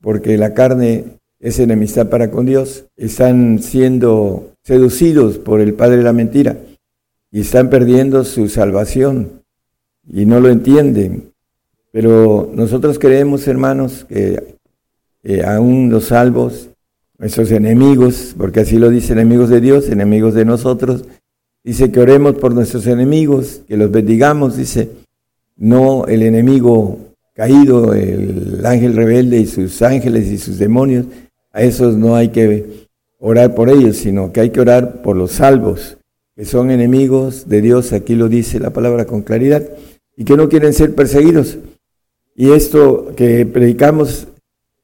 porque 0.00 0.38
la 0.38 0.54
carne 0.54 1.04
es 1.38 1.58
enemistad 1.58 2.08
para 2.08 2.30
con 2.30 2.46
Dios, 2.46 2.86
están 2.96 3.58
siendo 3.58 4.51
seducidos 4.62 5.38
por 5.38 5.60
el 5.60 5.74
padre 5.74 5.98
de 5.98 6.02
la 6.02 6.12
mentira 6.12 6.56
y 7.30 7.40
están 7.40 7.70
perdiendo 7.70 8.24
su 8.24 8.48
salvación 8.48 9.42
y 10.08 10.26
no 10.26 10.40
lo 10.40 10.48
entienden. 10.48 11.32
Pero 11.90 12.50
nosotros 12.54 12.98
creemos, 12.98 13.46
hermanos, 13.48 14.06
que 14.08 14.58
aún 15.44 15.90
los 15.90 16.06
salvos, 16.06 16.68
nuestros 17.18 17.50
enemigos, 17.50 18.34
porque 18.36 18.60
así 18.60 18.78
lo 18.78 18.90
dicen 18.90 19.18
enemigos 19.18 19.50
de 19.50 19.60
Dios, 19.60 19.88
enemigos 19.88 20.34
de 20.34 20.44
nosotros, 20.44 21.04
dice 21.62 21.92
que 21.92 22.00
oremos 22.00 22.34
por 22.34 22.54
nuestros 22.54 22.86
enemigos, 22.86 23.62
que 23.68 23.76
los 23.76 23.90
bendigamos, 23.90 24.56
dice, 24.56 24.90
no 25.56 26.06
el 26.06 26.22
enemigo 26.22 26.98
caído, 27.34 27.94
el 27.94 28.64
ángel 28.64 28.96
rebelde 28.96 29.38
y 29.38 29.46
sus 29.46 29.80
ángeles 29.82 30.28
y 30.28 30.38
sus 30.38 30.58
demonios, 30.58 31.06
a 31.52 31.62
esos 31.62 31.96
no 31.96 32.16
hay 32.16 32.30
que 32.30 32.88
orar 33.24 33.54
por 33.54 33.70
ellos, 33.70 33.98
sino 33.98 34.32
que 34.32 34.40
hay 34.40 34.50
que 34.50 34.60
orar 34.60 35.00
por 35.00 35.16
los 35.16 35.30
salvos, 35.30 35.96
que 36.34 36.44
son 36.44 36.72
enemigos 36.72 37.48
de 37.48 37.60
Dios, 37.60 37.92
aquí 37.92 38.16
lo 38.16 38.28
dice 38.28 38.58
la 38.58 38.70
palabra 38.70 39.04
con 39.06 39.22
claridad, 39.22 39.62
y 40.16 40.24
que 40.24 40.36
no 40.36 40.48
quieren 40.48 40.72
ser 40.72 40.96
perseguidos. 40.96 41.56
Y 42.34 42.50
esto 42.50 43.12
que 43.16 43.46
predicamos, 43.46 44.26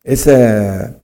esa 0.04 1.02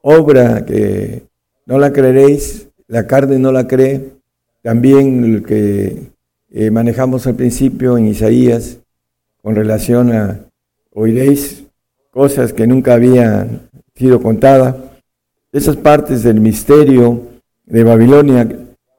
obra 0.00 0.66
que 0.66 1.22
no 1.66 1.78
la 1.78 1.92
creeréis, 1.92 2.66
la 2.88 3.06
carne 3.06 3.38
no 3.38 3.52
la 3.52 3.68
cree, 3.68 4.14
también 4.62 5.36
lo 5.36 5.42
que 5.44 6.10
eh, 6.50 6.70
manejamos 6.72 7.28
al 7.28 7.36
principio 7.36 7.96
en 7.96 8.08
Isaías 8.08 8.78
con 9.40 9.54
relación 9.54 10.12
a 10.12 10.40
oiréis 10.92 11.64
cosas 12.10 12.52
que 12.52 12.66
nunca 12.66 12.94
habían 12.94 13.70
sido 13.94 14.20
contadas, 14.20 14.74
esas 15.52 15.76
partes 15.76 16.22
del 16.22 16.40
misterio 16.40 17.20
de 17.66 17.84
Babilonia 17.84 18.48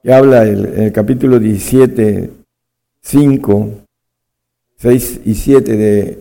que 0.02 0.12
habla 0.12 0.44
el, 0.44 0.66
el 0.66 0.92
capítulo 0.92 1.38
17, 1.38 2.30
5, 3.02 3.70
6 4.76 5.20
y 5.24 5.34
7 5.34 5.76
de 5.76 6.18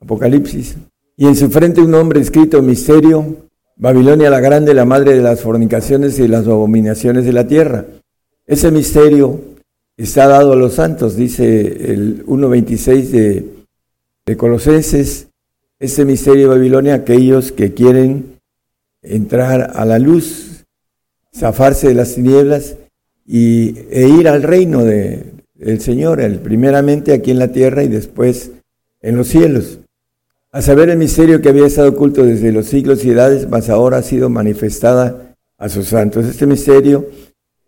Apocalipsis. 0.00 0.76
Y 1.16 1.26
en 1.26 1.36
su 1.36 1.50
frente 1.50 1.80
un 1.80 1.90
nombre 1.90 2.20
escrito 2.20 2.62
misterio, 2.62 3.36
Babilonia 3.76 4.30
la 4.30 4.40
grande, 4.40 4.74
la 4.74 4.84
madre 4.84 5.14
de 5.14 5.22
las 5.22 5.40
fornicaciones 5.40 6.18
y 6.18 6.26
las 6.26 6.46
abominaciones 6.46 7.24
de 7.24 7.32
la 7.32 7.46
tierra. 7.46 7.84
Ese 8.46 8.70
misterio 8.70 9.40
está 9.96 10.26
dado 10.26 10.54
a 10.54 10.56
los 10.56 10.74
santos, 10.74 11.14
dice 11.14 11.92
el 11.92 12.26
1.26 12.26 13.02
de, 13.10 13.48
de 14.26 14.36
Colosenses. 14.36 15.28
Ese 15.78 16.04
misterio 16.04 16.42
de 16.42 16.56
Babilonia, 16.56 16.94
aquellos 16.94 17.52
que 17.52 17.72
quieren 17.72 18.39
entrar 19.02 19.72
a 19.74 19.84
la 19.84 19.98
luz, 19.98 20.64
zafarse 21.34 21.88
de 21.88 21.94
las 21.94 22.14
tinieblas 22.14 22.76
y, 23.26 23.78
e 23.90 24.08
ir 24.08 24.28
al 24.28 24.42
reino 24.42 24.84
de, 24.84 25.32
del 25.54 25.80
Señor, 25.80 26.20
el, 26.20 26.38
primeramente 26.40 27.12
aquí 27.12 27.30
en 27.30 27.38
la 27.38 27.52
tierra 27.52 27.82
y 27.82 27.88
después 27.88 28.52
en 29.00 29.16
los 29.16 29.28
cielos. 29.28 29.78
A 30.52 30.62
saber 30.62 30.90
el 30.90 30.98
misterio 30.98 31.40
que 31.40 31.48
había 31.48 31.66
estado 31.66 31.90
oculto 31.90 32.24
desde 32.24 32.50
los 32.50 32.66
siglos 32.66 33.04
y 33.04 33.10
edades, 33.10 33.48
mas 33.48 33.68
ahora 33.68 33.98
ha 33.98 34.02
sido 34.02 34.28
manifestada 34.28 35.36
a 35.58 35.68
sus 35.68 35.88
santos. 35.88 36.26
Este 36.26 36.46
misterio 36.46 37.08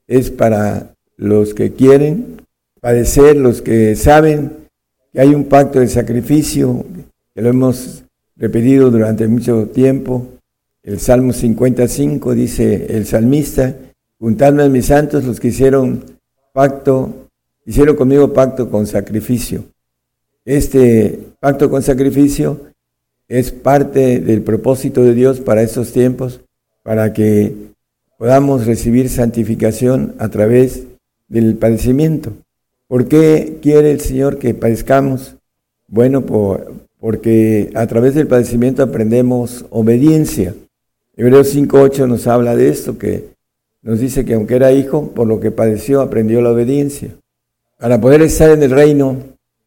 es 0.09 0.31
para 0.31 0.95
los 1.17 1.55
que 1.55 1.73
quieren 1.73 2.43
padecer, 2.81 3.37
los 3.37 3.63
que 3.63 3.95
saben 3.95 4.51
que 5.13 5.21
hay 5.21 5.35
un 5.35 5.45
pacto 5.45 5.79
de 5.79 5.87
sacrificio, 5.87 6.85
que 7.35 7.43
lo 7.43 7.51
hemos 7.51 8.05
repetido 8.37 8.91
durante 8.91 9.29
mucho 9.29 9.69
tiempo. 9.69 10.27
El 10.85 10.99
Salmo 10.99 11.33
55 11.33 12.35
dice 12.35 12.97
el 12.97 13.07
salmista, 13.07 13.77
juntadme 14.19 14.65
a 14.65 14.69
mis 14.69 14.87
santos 14.87 15.23
los 15.23 15.39
que 15.39 15.49
hicieron 15.49 16.05
pacto, 16.53 17.29
hicieron 17.65 17.95
conmigo 17.95 18.33
pacto 18.33 18.69
con 18.69 18.89
sacrificio. 18.89 19.65
Este 20.45 21.21
pacto 21.39 21.71
con 21.71 21.85
sacrificio 21.85 22.63
es 23.29 23.53
parte 23.53 24.19
del 24.19 24.43
propósito 24.43 25.05
de 25.05 25.15
Dios 25.15 25.41
para 25.41 25.63
estos 25.63 25.93
tiempos, 25.93 26.41
para 26.83 27.13
que 27.13 27.55
podamos 28.19 28.67
recibir 28.67 29.09
santificación 29.09 30.17
a 30.19 30.31
través 30.31 30.83
del 31.29 31.55
padecimiento. 31.55 32.33
¿Por 32.89 33.07
qué 33.07 33.59
quiere 33.63 33.93
el 33.93 34.01
Señor 34.01 34.39
que 34.39 34.53
padezcamos? 34.53 35.37
Bueno, 35.87 36.27
porque 36.99 37.71
a 37.75 37.87
través 37.87 38.17
del 38.17 38.27
padecimiento 38.27 38.83
aprendemos 38.83 39.65
obediencia. 39.71 40.57
Hebreos 41.15 41.55
5.8 41.55 42.09
nos 42.09 42.27
habla 42.27 42.57
de 42.57 42.71
esto, 42.71 42.97
que 42.97 43.35
nos 43.83 44.01
dice 44.01 44.25
que 44.25 44.33
aunque 44.33 44.57
era 44.57 44.73
hijo, 44.73 45.11
por 45.11 45.27
lo 45.27 45.41
que 45.41 45.51
padeció, 45.51 46.01
aprendió 46.01 46.41
la 46.41 46.53
obediencia. 46.53 47.11
Para 47.79 48.01
poder 48.01 48.23
estar 48.23 48.49
en 48.51 48.63
el 48.63 48.71
reino, 48.71 49.19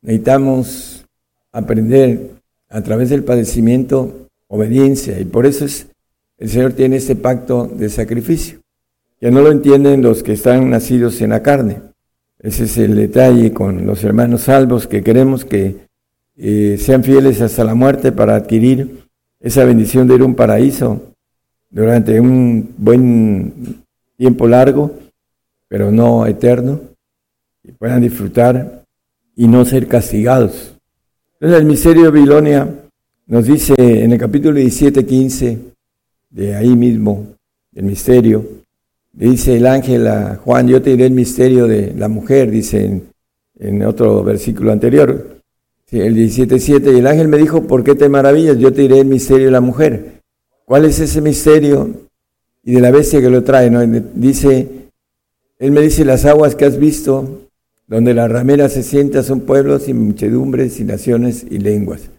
necesitamos 0.02 1.06
aprender 1.52 2.32
a 2.70 2.82
través 2.82 3.12
del 3.12 3.24
padecimiento 3.24 4.28
obediencia. 4.48 5.20
Y 5.20 5.26
por 5.26 5.46
eso 5.46 5.66
es, 5.66 5.88
el 6.40 6.50
Señor 6.50 6.74
tiene 6.74 6.96
este 6.96 7.16
pacto 7.16 7.68
de 7.68 7.90
sacrificio, 7.90 8.60
que 9.20 9.30
no 9.30 9.42
lo 9.42 9.52
entienden 9.52 10.02
los 10.02 10.24
que 10.24 10.34
están 10.34 10.72
nacidos 10.72 11.22
en 11.22 11.30
la 11.30 11.44
carne. 11.44 11.78
Ese 12.40 12.64
es 12.64 12.78
el 12.78 12.96
detalle 12.96 13.54
con 13.54 13.86
los 13.86 14.04
hermanos 14.04 14.42
salvos 14.42 14.88
que 14.88 15.04
queremos 15.04 15.46
que 15.46 15.86
eh, 16.38 16.78
sean 16.80 17.04
fieles 17.04 17.40
hasta 17.42 17.64
la 17.64 17.76
muerte 17.76 18.12
para 18.12 18.36
adquirir 18.36 19.06
esa 19.40 19.64
bendición 19.64 20.08
de 20.08 20.16
ir 20.16 20.22
a 20.22 20.26
un 20.26 20.36
paraíso 20.36 21.15
durante 21.76 22.20
un 22.20 22.74
buen 22.78 23.84
tiempo 24.18 24.48
largo, 24.48 24.92
pero 25.68 25.92
no 25.92 26.26
eterno, 26.26 26.82
y 27.64 27.72
puedan 27.72 28.02
disfrutar 28.02 28.84
y 29.36 29.48
no 29.48 29.64
ser 29.66 29.88
castigados 29.88 30.76
entonces 31.46 31.62
el 31.62 31.68
misterio 31.68 32.04
de 32.04 32.10
Babilonia 32.10 32.68
nos 33.28 33.46
dice 33.46 33.76
en 33.78 34.14
el 34.14 34.18
capítulo 34.18 34.58
17, 34.58 35.06
15, 35.06 35.60
de 36.30 36.56
ahí 36.56 36.76
mismo, 36.76 37.36
el 37.76 37.84
misterio, 37.84 38.46
dice 39.12 39.58
el 39.58 39.68
ángel 39.68 40.08
a 40.08 40.38
Juan, 40.38 40.68
yo 40.68 40.82
te 40.82 40.92
diré 40.92 41.08
el 41.08 41.12
misterio 41.12 41.68
de 41.68 41.94
la 41.94 42.08
mujer, 42.08 42.50
dice 42.50 43.02
en, 43.60 43.84
otro 43.84 44.24
versículo 44.24 44.72
anterior, 44.72 45.40
el 45.92 46.16
17.7, 46.16 46.96
y 46.96 47.00
el 47.00 47.08
ángel 47.08 47.28
me 47.28 47.38
dijo, 47.38 47.68
¿por 47.68 47.84
qué 47.84 47.96
te 47.96 48.08
maravillas? 48.08 48.58
Yo 48.58 48.72
te 48.72 48.82
diré 48.84 49.02
el 49.02 49.08
misterio 49.08 49.46
de 49.46 49.52
la 49.52 49.62
mujer. 49.62 50.15
¿Cuál 50.66 50.86
es 50.86 51.00
ese 51.00 51.22
misterio? 51.22 51.90
Y 52.64 52.74
de 52.74 52.82
la 52.82 52.92
bestia 52.92 53.22
que 53.22 53.30
lo 53.30 53.44
trae, 53.44 53.70
¿no? 53.70 53.86
Dice, 54.16 54.68
él 55.60 55.72
me 55.72 55.82
dice, 55.82 56.04
las 56.04 56.26
aguas 56.26 56.56
que 56.56 56.66
has 56.66 56.80
visto, 56.80 57.50
donde 57.88 58.14
la 58.16 58.28
ramera 58.28 58.68
se 58.70 58.82
sienta 58.82 59.22
son 59.22 59.42
pueblos 59.42 59.88
y 59.88 59.94
muchedumbres 59.94 60.80
y 60.80 60.84
naciones 60.84 61.46
y 61.50 61.60
lenguas. 61.60 62.10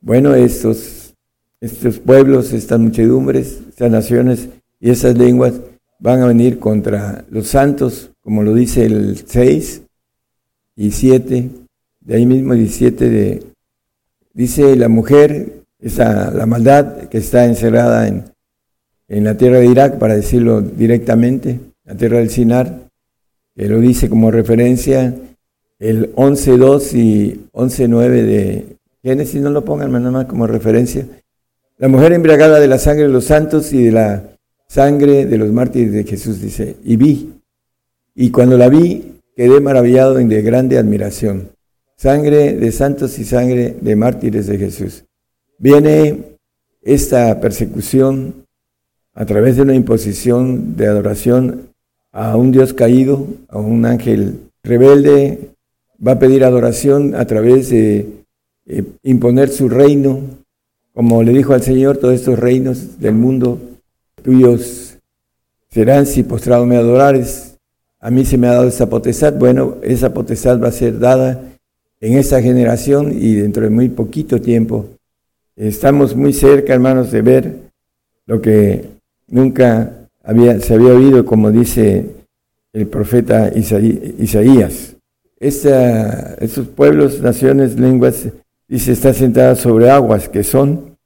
Bueno, 0.00 0.34
estos, 0.34 1.14
estos 1.60 1.98
pueblos, 1.98 2.52
estas 2.52 2.80
muchedumbres, 2.80 3.58
estas 3.68 3.90
naciones 3.90 4.48
y 4.80 4.90
esas 4.90 5.16
lenguas 5.16 5.54
van 5.98 6.22
a 6.22 6.26
venir 6.26 6.58
contra 6.58 7.24
los 7.30 7.48
santos, 7.48 8.10
como 8.22 8.42
lo 8.42 8.54
dice 8.54 8.86
el 8.86 9.22
6 9.24 9.82
y 10.76 10.90
7, 10.90 11.50
de 12.00 12.14
ahí 12.14 12.26
mismo 12.26 12.54
17 12.54 13.08
de, 13.08 13.42
dice 14.32 14.74
la 14.76 14.88
mujer, 14.88 15.61
esa, 15.82 16.30
la 16.30 16.46
maldad 16.46 17.08
que 17.08 17.18
está 17.18 17.44
encerrada 17.44 18.08
en, 18.08 18.24
en 19.08 19.24
la 19.24 19.36
tierra 19.36 19.58
de 19.58 19.66
Irak, 19.66 19.98
para 19.98 20.14
decirlo 20.14 20.62
directamente, 20.62 21.60
la 21.84 21.94
tierra 21.96 22.18
del 22.18 22.30
Sinar, 22.30 22.88
que 23.54 23.68
lo 23.68 23.80
dice 23.80 24.08
como 24.08 24.30
referencia 24.30 25.14
el 25.78 26.14
11.2 26.14 26.94
y 26.94 27.48
11.9 27.52 28.08
de 28.08 28.76
Génesis, 29.02 29.42
no 29.42 29.50
lo 29.50 29.64
pongan 29.64 29.90
nada 29.90 30.10
más 30.12 30.26
como 30.26 30.46
referencia. 30.46 31.06
La 31.78 31.88
mujer 31.88 32.12
embriagada 32.12 32.60
de 32.60 32.68
la 32.68 32.78
sangre 32.78 33.02
de 33.02 33.12
los 33.12 33.24
santos 33.24 33.72
y 33.72 33.82
de 33.82 33.92
la 33.92 34.22
sangre 34.68 35.26
de 35.26 35.38
los 35.38 35.50
mártires 35.50 35.92
de 35.92 36.04
Jesús, 36.04 36.40
dice, 36.40 36.76
y 36.84 36.96
vi, 36.96 37.32
y 38.14 38.30
cuando 38.30 38.56
la 38.56 38.68
vi, 38.68 39.16
quedé 39.34 39.60
maravillado 39.60 40.18
en 40.20 40.28
de 40.28 40.42
grande 40.42 40.78
admiración. 40.78 41.50
Sangre 41.96 42.54
de 42.54 42.72
santos 42.72 43.18
y 43.18 43.24
sangre 43.24 43.76
de 43.80 43.96
mártires 43.96 44.46
de 44.46 44.58
Jesús. 44.58 45.04
Viene 45.62 46.38
esta 46.82 47.38
persecución 47.38 48.46
a 49.14 49.24
través 49.26 49.54
de 49.54 49.62
una 49.62 49.76
imposición 49.76 50.76
de 50.76 50.88
adoración 50.88 51.68
a 52.10 52.36
un 52.36 52.50
Dios 52.50 52.74
caído, 52.74 53.28
a 53.48 53.58
un 53.58 53.86
ángel 53.86 54.40
rebelde, 54.64 55.50
va 56.04 56.12
a 56.12 56.18
pedir 56.18 56.42
adoración 56.42 57.14
a 57.14 57.24
través 57.26 57.70
de 57.70 58.08
eh, 58.66 58.82
imponer 59.04 59.50
su 59.50 59.68
reino, 59.68 60.22
como 60.94 61.22
le 61.22 61.30
dijo 61.30 61.54
al 61.54 61.62
Señor, 61.62 61.98
todos 61.98 62.14
estos 62.14 62.40
reinos 62.40 62.98
del 62.98 63.14
mundo 63.14 63.60
tuyos 64.20 64.98
serán 65.70 66.06
si 66.06 66.24
postrado 66.24 66.66
me 66.66 66.76
adorares. 66.76 67.56
A 68.00 68.10
mí 68.10 68.24
se 68.24 68.36
me 68.36 68.48
ha 68.48 68.54
dado 68.54 68.66
esa 68.66 68.88
potestad. 68.88 69.34
Bueno, 69.34 69.76
esa 69.82 70.12
potestad 70.12 70.60
va 70.60 70.68
a 70.68 70.72
ser 70.72 70.98
dada 70.98 71.40
en 72.00 72.18
esta 72.18 72.42
generación 72.42 73.12
y 73.16 73.34
dentro 73.34 73.62
de 73.62 73.70
muy 73.70 73.90
poquito 73.90 74.40
tiempo. 74.40 74.88
Estamos 75.56 76.16
muy 76.16 76.32
cerca, 76.32 76.72
hermanos, 76.72 77.10
de 77.10 77.22
ver 77.22 77.56
lo 78.26 78.40
que 78.40 78.88
nunca 79.28 80.08
había, 80.22 80.58
se 80.60 80.74
había 80.74 80.94
oído, 80.94 81.26
como 81.26 81.50
dice 81.50 82.10
el 82.72 82.86
profeta 82.86 83.50
Isaías. 83.54 84.96
Esta, 85.38 86.34
estos 86.34 86.68
pueblos, 86.68 87.20
naciones, 87.20 87.78
lenguas, 87.78 88.28
dice, 88.66 88.92
está 88.92 89.12
sentada 89.12 89.54
sobre 89.56 89.90
aguas 89.90 90.28
que 90.28 90.42
son. 90.42 90.96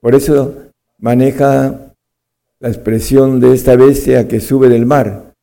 Por 0.00 0.14
eso 0.14 0.54
maneja 0.98 1.92
la 2.60 2.68
expresión 2.68 3.40
de 3.40 3.54
esta 3.54 3.74
bestia 3.74 4.28
que 4.28 4.40
sube 4.40 4.68
del 4.68 4.86
mar, 4.86 5.34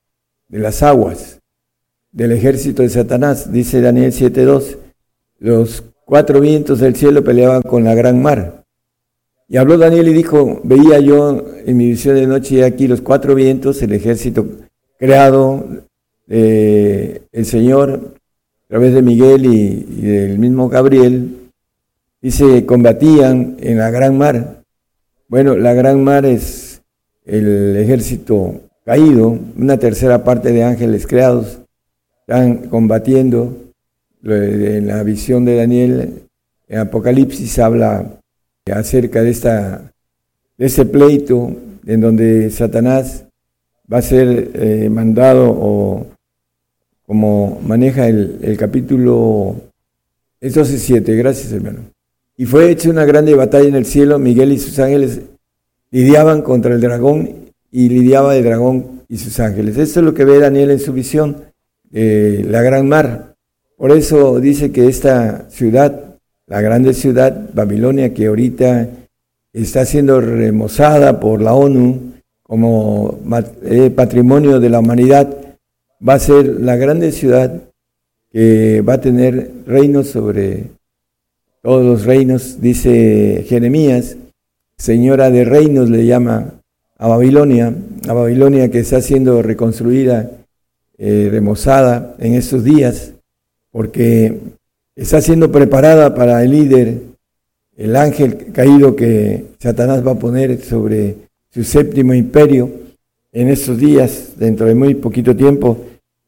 de 0.48 0.60
las 0.60 0.84
aguas, 0.84 1.42
del 2.12 2.32
ejército 2.32 2.82
de 2.82 2.90
Satanás. 2.90 3.52
Dice 3.52 3.82
Daniel 3.82 4.14
7.2, 4.14 4.78
los 5.40 5.84
cuatro 6.06 6.40
vientos 6.40 6.80
del 6.80 6.96
cielo 6.96 7.24
peleaban 7.24 7.62
con 7.62 7.84
la 7.84 7.96
gran 7.96 8.22
mar. 8.22 8.64
Y 9.48 9.58
habló 9.58 9.78
Daniel 9.78 10.08
y 10.08 10.14
dijo, 10.14 10.62
veía 10.64 11.00
yo 11.00 11.46
en 11.66 11.78
mi 11.78 11.90
visión 11.90 12.16
de 12.16 12.28
noche 12.28 12.56
y 12.56 12.62
aquí 12.62 12.88
los 12.88 13.02
cuatro 13.02 13.36
vientos, 13.36 13.82
el 13.82 13.94
ejército 13.94 14.46
creado, 14.98 15.66
eh, 16.28 17.22
el 17.32 17.46
Señor, 17.46 18.16
a 18.66 18.68
través 18.68 18.94
de 18.94 19.02
Miguel 19.02 19.46
y, 19.46 19.86
y, 19.90 20.02
del 20.02 20.40
mismo 20.40 20.70
Gabriel, 20.70 21.50
dice, 22.22 22.66
combatían 22.66 23.58
en 23.60 23.78
la 23.78 23.92
gran 23.92 24.18
mar. 24.18 24.64
Bueno, 25.28 25.56
la 25.56 25.74
gran 25.74 26.04
mar 26.04 26.26
es 26.26 26.82
el 27.26 27.78
ejército 27.78 28.62
caído, 28.86 29.38
una 29.58 29.78
tercera 29.78 30.24
parte 30.24 30.52
de 30.52 30.64
ángeles 30.64 31.08
creados, 31.08 31.60
están 32.22 32.70
combatiendo. 32.70 33.63
En 34.26 34.88
la 34.88 35.04
visión 35.04 35.44
de 35.44 35.58
Daniel, 35.58 36.24
en 36.70 36.80
Apocalipsis 36.80 37.60
habla 37.60 38.20
acerca 38.72 39.22
de, 39.22 39.30
esta, 39.30 39.92
de 40.58 40.66
este 40.66 40.86
pleito 40.86 41.54
en 41.86 42.00
donde 42.00 42.50
Satanás 42.50 43.26
va 43.92 43.98
a 43.98 44.02
ser 44.02 44.52
eh, 44.54 44.90
mandado 44.90 45.52
o 45.52 46.08
como 47.06 47.60
maneja 47.66 48.08
el, 48.08 48.56
capítulo 48.58 49.56
12.7, 50.42 51.18
gracias 51.18 51.52
hermano. 51.52 51.82
Y 52.38 52.46
fue 52.46 52.72
hecha 52.72 52.90
una 52.90 53.04
grande 53.04 53.36
batalla 53.36 53.68
en 53.68 53.76
el 53.76 53.86
cielo, 53.86 54.20
Miguel 54.20 54.54
y 54.54 54.58
sus 54.58 54.80
ángeles 54.80 55.20
lidiaban 55.92 56.42
contra 56.42 56.74
el 56.74 56.80
dragón 56.80 57.52
y 57.72 57.90
lidiaba 57.90 58.38
el 58.38 58.44
dragón 58.46 59.02
y 59.10 59.18
sus 59.18 59.38
ángeles. 59.42 59.78
Esto 59.78 60.00
es 60.00 60.06
lo 60.06 60.14
que 60.14 60.24
ve 60.24 60.40
Daniel 60.40 60.72
en 60.72 60.80
su 60.80 60.94
visión, 60.94 61.44
la 61.92 62.62
gran 62.62 62.88
mar. 62.88 63.33
Por 63.84 63.92
eso 63.92 64.40
dice 64.40 64.72
que 64.72 64.88
esta 64.88 65.50
ciudad 65.50 66.16
la 66.48 66.62
grande 66.62 66.94
ciudad, 66.94 67.50
Babilonia, 67.54 68.14
que 68.14 68.28
ahorita 68.28 68.88
está 69.52 69.84
siendo 69.84 70.22
remozada 70.22 71.20
por 71.20 71.42
la 71.42 71.54
ONU 71.54 72.14
como 72.44 73.20
eh, 73.66 73.90
patrimonio 73.90 74.62
de 74.62 74.70
la 74.70 74.80
humanidad, 74.80 75.36
va 76.00 76.14
a 76.14 76.20
ser 76.20 76.46
la 76.62 76.78
grande 76.78 77.12
ciudad 77.12 77.62
que 78.32 78.80
va 78.88 78.94
a 78.94 79.02
tener 79.02 79.52
reinos 79.68 80.08
sobre 80.08 80.68
todos 81.62 81.86
los 81.86 82.06
reinos, 82.06 82.62
dice 82.62 83.44
Jeremías, 83.50 84.16
señora 84.78 85.30
de 85.30 85.44
reinos 85.44 85.90
le 85.90 86.06
llama 86.06 86.54
a 86.98 87.08
Babilonia, 87.10 87.76
a 88.08 88.14
Babilonia 88.14 88.72
que 88.72 88.80
está 88.80 89.02
siendo 89.02 89.42
reconstruida, 89.42 90.32
eh, 90.98 91.28
remozada 91.30 92.16
en 92.20 92.36
estos 92.36 92.64
días, 92.64 93.13
porque 93.74 94.40
está 94.96 95.20
siendo 95.20 95.52
preparada 95.52 96.14
para 96.14 96.44
el 96.44 96.52
líder, 96.52 97.02
el 97.76 97.96
ángel 97.96 98.54
caído 98.54 98.96
que 98.96 99.46
Satanás 99.58 100.06
va 100.06 100.12
a 100.12 100.20
poner 100.20 100.62
sobre 100.62 101.16
su 101.50 101.64
séptimo 101.64 102.14
imperio 102.14 102.70
en 103.32 103.48
estos 103.50 103.80
días, 103.80 104.34
dentro 104.38 104.68
de 104.68 104.76
muy 104.76 104.94
poquito 104.94 105.36
tiempo, 105.36 105.86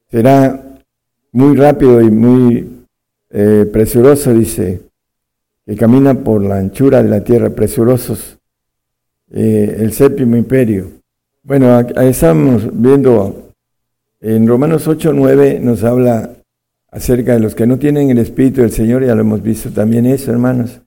será 0.10 0.80
muy 1.32 1.56
rápido 1.56 2.02
y 2.02 2.10
muy 2.10 2.68
eh, 3.30 3.70
presuroso, 3.72 4.34
dice, 4.34 4.82
que 5.68 5.76
camina 5.76 6.16
por 6.16 6.44
la 6.44 6.58
anchura 6.58 7.04
de 7.04 7.10
la 7.10 7.24
tierra, 7.24 7.52
presurosos, 7.52 8.40
eh, 9.32 9.78
el 9.82 9.94
séptimo 9.94 10.36
imperio. 10.36 10.88
Bueno, 11.44 11.80
estamos 11.80 12.68
viendo 12.74 13.52
en 14.20 14.48
Romanos 14.48 14.88
8, 14.88 15.14
9 15.14 15.60
nos 15.62 15.84
habla 15.84 16.35
acerca 16.96 17.34
de 17.34 17.42
los 17.42 17.56
que 17.56 17.68
no 17.68 17.78
tienen 17.78 18.10
el 18.10 18.20
Espíritu 18.20 18.62
del 18.62 18.72
Señor, 18.72 19.06
ya 19.06 19.16
lo 19.16 19.22
hemos 19.22 19.44
visto 19.44 19.70
también 19.70 20.06
eso, 20.06 20.32
hermanos, 20.32 20.80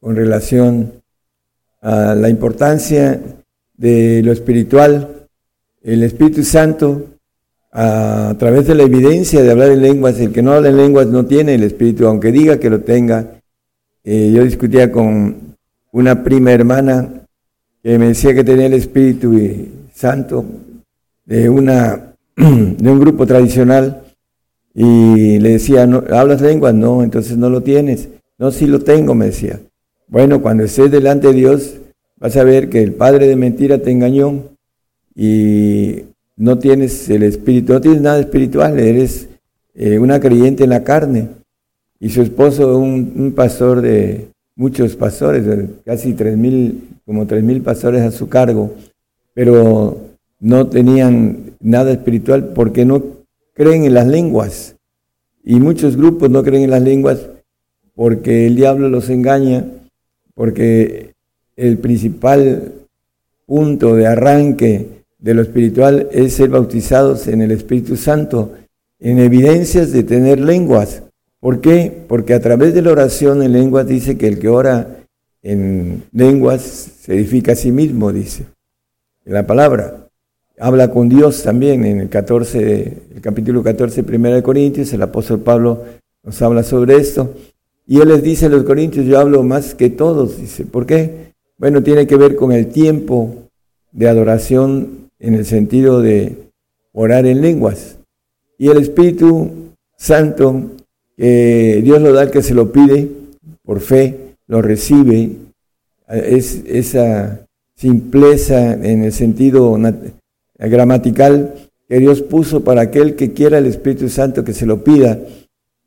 con 0.00 0.16
relación 0.16 0.92
a 1.80 2.16
la 2.16 2.28
importancia 2.28 3.20
de 3.76 4.22
lo 4.24 4.32
espiritual, 4.32 5.28
el 5.84 6.02
Espíritu 6.02 6.42
Santo, 6.42 7.10
a, 7.70 8.34
través 8.40 8.66
de 8.66 8.74
la 8.74 8.82
evidencia 8.82 9.40
de 9.40 9.52
hablar 9.52 9.70
en 9.70 9.82
lenguas, 9.82 10.18
el 10.18 10.32
que 10.32 10.42
no 10.42 10.52
habla 10.52 10.68
en 10.68 10.78
lenguas 10.78 11.06
no 11.06 11.26
tiene 11.26 11.54
el 11.54 11.62
Espíritu, 11.62 12.08
aunque 12.08 12.32
diga 12.32 12.58
que 12.58 12.68
lo 12.68 12.80
tenga. 12.80 13.40
Eh, 14.02 14.32
yo 14.34 14.42
discutía 14.42 14.90
con 14.90 15.56
una 15.92 16.24
prima 16.24 16.50
hermana 16.50 17.08
que 17.84 17.98
me 18.00 18.08
decía 18.08 18.34
que 18.34 18.42
tenía 18.42 18.66
el 18.66 18.74
Espíritu 18.74 19.38
Santo 19.94 20.44
de, 21.24 21.48
una, 21.48 22.14
de 22.36 22.90
un 22.90 22.98
grupo 22.98 23.24
tradicional 23.26 24.02
y 24.74 25.38
le 25.38 25.50
decía, 25.50 25.86
¿No, 25.86 26.02
¿hablas 26.10 26.40
lenguas? 26.40 26.74
No, 26.74 27.02
entonces 27.02 27.36
no 27.36 27.50
lo 27.50 27.62
tienes. 27.62 28.08
No, 28.38 28.50
sí 28.50 28.66
lo 28.66 28.80
tengo, 28.80 29.14
me 29.14 29.26
decía. 29.26 29.60
Bueno, 30.08 30.42
cuando 30.42 30.64
estés 30.64 30.90
delante 30.90 31.28
de 31.28 31.34
Dios, 31.34 31.76
vas 32.16 32.36
a 32.36 32.44
ver 32.44 32.68
que 32.68 32.82
el 32.82 32.92
padre 32.94 33.26
de 33.26 33.36
mentira 33.36 33.78
te 33.78 33.90
engañó 33.90 34.44
y 35.14 36.04
no 36.36 36.58
tienes 36.58 37.08
el 37.10 37.22
espíritu, 37.22 37.72
no 37.72 37.80
tienes 37.80 38.00
nada 38.00 38.20
espiritual, 38.20 38.78
eres 38.78 39.28
eh, 39.74 39.98
una 39.98 40.20
creyente 40.20 40.64
en 40.64 40.70
la 40.70 40.84
carne. 40.84 41.28
Y 42.00 42.08
su 42.08 42.22
esposo, 42.22 42.78
un, 42.78 43.12
un 43.16 43.32
pastor 43.32 43.80
de 43.80 44.28
muchos 44.56 44.96
pastores, 44.96 45.44
casi 45.84 46.14
tres 46.14 46.36
mil, 46.36 46.82
como 47.06 47.26
tres 47.26 47.44
mil 47.44 47.62
pastores 47.62 48.02
a 48.02 48.10
su 48.10 48.28
cargo, 48.28 48.74
pero 49.34 49.98
no 50.40 50.66
tenían 50.66 51.54
nada 51.60 51.92
espiritual 51.92 52.52
porque 52.54 52.84
no 52.84 53.21
creen 53.54 53.84
en 53.84 53.94
las 53.94 54.06
lenguas. 54.06 54.76
Y 55.44 55.58
muchos 55.60 55.96
grupos 55.96 56.30
no 56.30 56.42
creen 56.42 56.64
en 56.64 56.70
las 56.70 56.82
lenguas 56.82 57.18
porque 57.94 58.46
el 58.46 58.56
diablo 58.56 58.88
los 58.88 59.10
engaña, 59.10 59.64
porque 60.34 61.14
el 61.56 61.78
principal 61.78 62.72
punto 63.46 63.94
de 63.94 64.06
arranque 64.06 65.04
de 65.18 65.34
lo 65.34 65.42
espiritual 65.42 66.08
es 66.10 66.34
ser 66.34 66.48
bautizados 66.48 67.28
en 67.28 67.42
el 67.42 67.50
Espíritu 67.50 67.96
Santo, 67.96 68.52
en 68.98 69.18
evidencias 69.18 69.92
de 69.92 70.04
tener 70.04 70.40
lenguas. 70.40 71.02
¿Por 71.40 71.60
qué? 71.60 72.04
Porque 72.08 72.34
a 72.34 72.40
través 72.40 72.72
de 72.72 72.82
la 72.82 72.92
oración 72.92 73.42
en 73.42 73.52
lenguas 73.52 73.86
dice 73.86 74.16
que 74.16 74.28
el 74.28 74.38
que 74.38 74.48
ora 74.48 75.04
en 75.42 76.04
lenguas 76.12 76.62
se 76.62 77.14
edifica 77.14 77.52
a 77.52 77.56
sí 77.56 77.72
mismo, 77.72 78.12
dice 78.12 78.46
la 79.24 79.46
palabra. 79.46 80.01
Habla 80.58 80.90
con 80.90 81.08
Dios 81.08 81.42
también 81.42 81.84
en 81.84 82.00
el 82.00 82.08
14, 82.08 82.98
el 83.14 83.20
capítulo 83.20 83.62
14, 83.62 84.02
1 84.02 84.34
de 84.34 84.42
Corintios, 84.42 84.92
el 84.92 85.02
apóstol 85.02 85.40
Pablo 85.40 85.82
nos 86.22 86.40
habla 86.42 86.62
sobre 86.62 86.96
esto. 86.96 87.34
Y 87.86 88.00
él 88.00 88.08
les 88.08 88.22
dice 88.22 88.46
a 88.46 88.48
los 88.48 88.62
corintios, 88.62 89.06
yo 89.06 89.18
hablo 89.18 89.42
más 89.42 89.74
que 89.74 89.90
todos, 89.90 90.38
dice, 90.38 90.64
¿por 90.64 90.86
qué? 90.86 91.32
Bueno, 91.58 91.82
tiene 91.82 92.06
que 92.06 92.16
ver 92.16 92.36
con 92.36 92.52
el 92.52 92.68
tiempo 92.68 93.34
de 93.90 94.08
adoración 94.08 95.10
en 95.18 95.34
el 95.34 95.44
sentido 95.44 96.00
de 96.00 96.36
orar 96.92 97.26
en 97.26 97.40
lenguas. 97.40 97.98
Y 98.56 98.68
el 98.68 98.78
Espíritu 98.78 99.50
Santo, 99.96 100.70
Dios 101.16 102.00
lo 102.00 102.12
da 102.12 102.22
al 102.22 102.30
que 102.30 102.42
se 102.42 102.54
lo 102.54 102.72
pide 102.72 103.08
por 103.64 103.80
fe, 103.80 104.36
lo 104.46 104.62
recibe, 104.62 105.32
es 106.08 106.62
esa 106.66 107.46
simpleza 107.76 108.74
en 108.74 109.02
el 109.04 109.12
sentido 109.12 109.76
gramatical 110.68 111.54
que 111.88 111.98
Dios 111.98 112.22
puso 112.22 112.64
para 112.64 112.82
aquel 112.82 113.16
que 113.16 113.32
quiera 113.32 113.58
el 113.58 113.66
Espíritu 113.66 114.08
Santo 114.08 114.44
que 114.44 114.54
se 114.54 114.66
lo 114.66 114.82
pida 114.82 115.18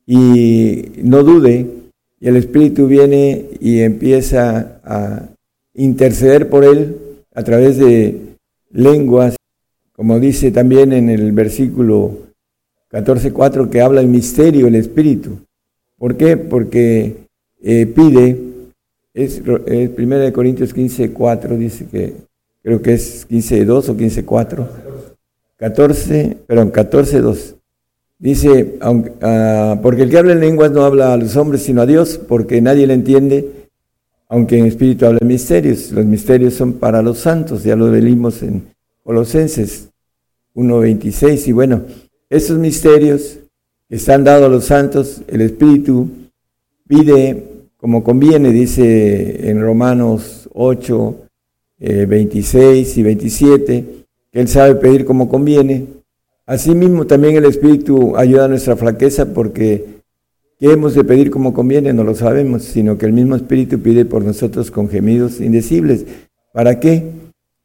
y 0.05 0.91
no 0.97 1.23
dude, 1.23 1.67
y 2.19 2.27
el 2.27 2.35
Espíritu 2.35 2.87
viene 2.87 3.45
y 3.59 3.79
empieza 3.79 4.79
a 4.83 5.29
interceder 5.73 6.49
por 6.49 6.63
él 6.63 6.97
a 7.33 7.43
través 7.43 7.77
de 7.77 8.19
lenguas, 8.71 9.35
como 9.93 10.19
dice 10.19 10.51
también 10.51 10.93
en 10.93 11.09
el 11.09 11.31
versículo 11.31 12.17
14.4 12.91 13.69
que 13.69 13.81
habla 13.81 14.01
el 14.01 14.07
misterio, 14.07 14.67
el 14.67 14.75
Espíritu. 14.75 15.39
¿Por 15.97 16.17
qué? 16.17 16.37
Porque 16.37 17.15
eh, 17.61 17.85
pide, 17.87 18.39
es, 19.13 19.41
es 19.65 19.89
1 19.97 20.33
Corintios 20.33 20.75
15.4, 20.75 21.57
dice 21.57 21.87
que 21.87 22.13
creo 22.65 22.81
que 22.81 22.95
es 22.95 23.29
15.2 23.29 23.89
o 23.89 23.95
15.4. 23.95 24.67
14, 25.57 26.37
perdón, 26.47 26.71
14.2. 26.73 27.55
Dice, 28.17 28.79
ah, 28.81 29.79
porque 29.83 30.01
el 30.01 30.09
que 30.09 30.17
habla 30.17 30.33
en 30.33 30.39
lenguas 30.39 30.71
no 30.71 30.83
habla 30.83 31.13
a 31.13 31.17
los 31.17 31.35
hombres 31.37 31.61
sino 31.61 31.83
a 31.83 31.85
Dios, 31.85 32.19
porque 32.27 32.59
nadie 32.61 32.87
le 32.87 32.95
entiende, 32.95 33.69
aunque 34.27 34.57
en 34.57 34.65
espíritu 34.65 35.05
habla 35.05 35.19
misterios. 35.21 35.91
Los 35.91 36.05
misterios 36.05 36.55
son 36.55 36.73
para 36.73 37.03
los 37.03 37.19
santos, 37.19 37.63
ya 37.63 37.75
lo 37.75 37.91
leímos 37.91 38.41
en 38.41 38.63
Colosenses 39.03 39.89
1.26. 40.55 41.47
Y 41.47 41.51
bueno, 41.51 41.83
esos 42.31 42.57
misterios 42.57 43.37
que 43.87 43.97
están 43.97 44.23
dados 44.23 44.47
a 44.47 44.49
los 44.49 44.65
santos, 44.65 45.21
el 45.27 45.41
Espíritu 45.41 46.09
pide 46.87 47.43
como 47.77 48.03
conviene, 48.03 48.49
dice 48.49 49.51
en 49.51 49.61
Romanos 49.61 50.49
8, 50.53 51.24
26 51.79 52.97
eh, 52.97 52.99
y 52.99 53.03
27, 53.03 53.85
que 54.31 54.39
Él 54.39 54.47
sabe 54.47 54.75
pedir 54.75 55.05
como 55.05 55.29
conviene 55.29 55.95
Asimismo, 56.47 57.07
también 57.07 57.35
el 57.35 57.45
Espíritu 57.45 58.15
ayuda 58.15 58.45
a 58.45 58.47
nuestra 58.47 58.75
flaqueza 58.75 59.33
porque 59.33 60.01
¿qué 60.59 60.73
hemos 60.73 60.93
de 60.93 61.03
pedir 61.03 61.31
como 61.31 61.55
conviene? 61.55 61.91
No 61.91 62.03
lo 62.03 62.13
sabemos, 62.13 62.63
sino 62.63 62.99
que 62.99 63.07
el 63.07 63.13
mismo 63.13 63.35
Espíritu 63.35 63.79
pide 63.79 64.05
por 64.05 64.23
nosotros 64.23 64.69
con 64.69 64.87
gemidos 64.87 65.41
indecibles. 65.41 66.05
¿Para 66.53 66.79
qué? 66.79 67.11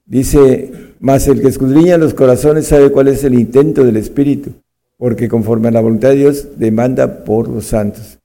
Dice, 0.06 0.72
más 0.98 1.28
el 1.28 1.42
que 1.42 1.48
escudriña 1.48 1.98
los 1.98 2.14
corazones 2.14 2.68
sabe 2.68 2.90
cuál 2.90 3.08
es 3.08 3.22
el 3.22 3.34
intento 3.34 3.84
del 3.84 3.98
Espíritu, 3.98 4.52
porque 4.96 5.28
conforme 5.28 5.68
a 5.68 5.72
la 5.72 5.82
voluntad 5.82 6.08
de 6.08 6.16
Dios 6.16 6.48
demanda 6.56 7.22
por 7.22 7.48
los 7.48 7.66
santos. 7.66 8.18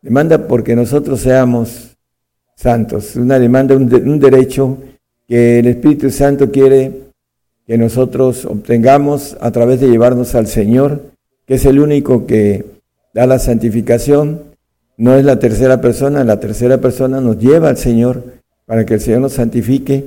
Demanda 0.00 0.46
porque 0.46 0.76
nosotros 0.76 1.20
seamos 1.20 1.96
santos. 2.54 3.16
Una 3.16 3.40
demanda, 3.40 3.74
un, 3.74 3.92
un 3.92 4.20
derecho 4.20 4.78
que 5.28 5.58
el 5.58 5.66
Espíritu 5.66 6.10
Santo 6.10 6.50
quiere 6.50 6.92
que 7.66 7.76
nosotros 7.76 8.46
obtengamos 8.46 9.36
a 9.40 9.50
través 9.52 9.78
de 9.78 9.88
llevarnos 9.88 10.34
al 10.34 10.46
Señor, 10.46 11.02
que 11.46 11.54
es 11.56 11.66
el 11.66 11.78
único 11.78 12.26
que 12.26 12.64
da 13.12 13.26
la 13.26 13.38
santificación, 13.38 14.40
no 14.96 15.14
es 15.16 15.24
la 15.24 15.38
tercera 15.38 15.80
persona, 15.80 16.24
la 16.24 16.40
tercera 16.40 16.78
persona 16.78 17.20
nos 17.20 17.38
lleva 17.38 17.68
al 17.68 17.76
Señor 17.76 18.24
para 18.64 18.86
que 18.86 18.94
el 18.94 19.00
Señor 19.00 19.20
nos 19.20 19.34
santifique 19.34 20.06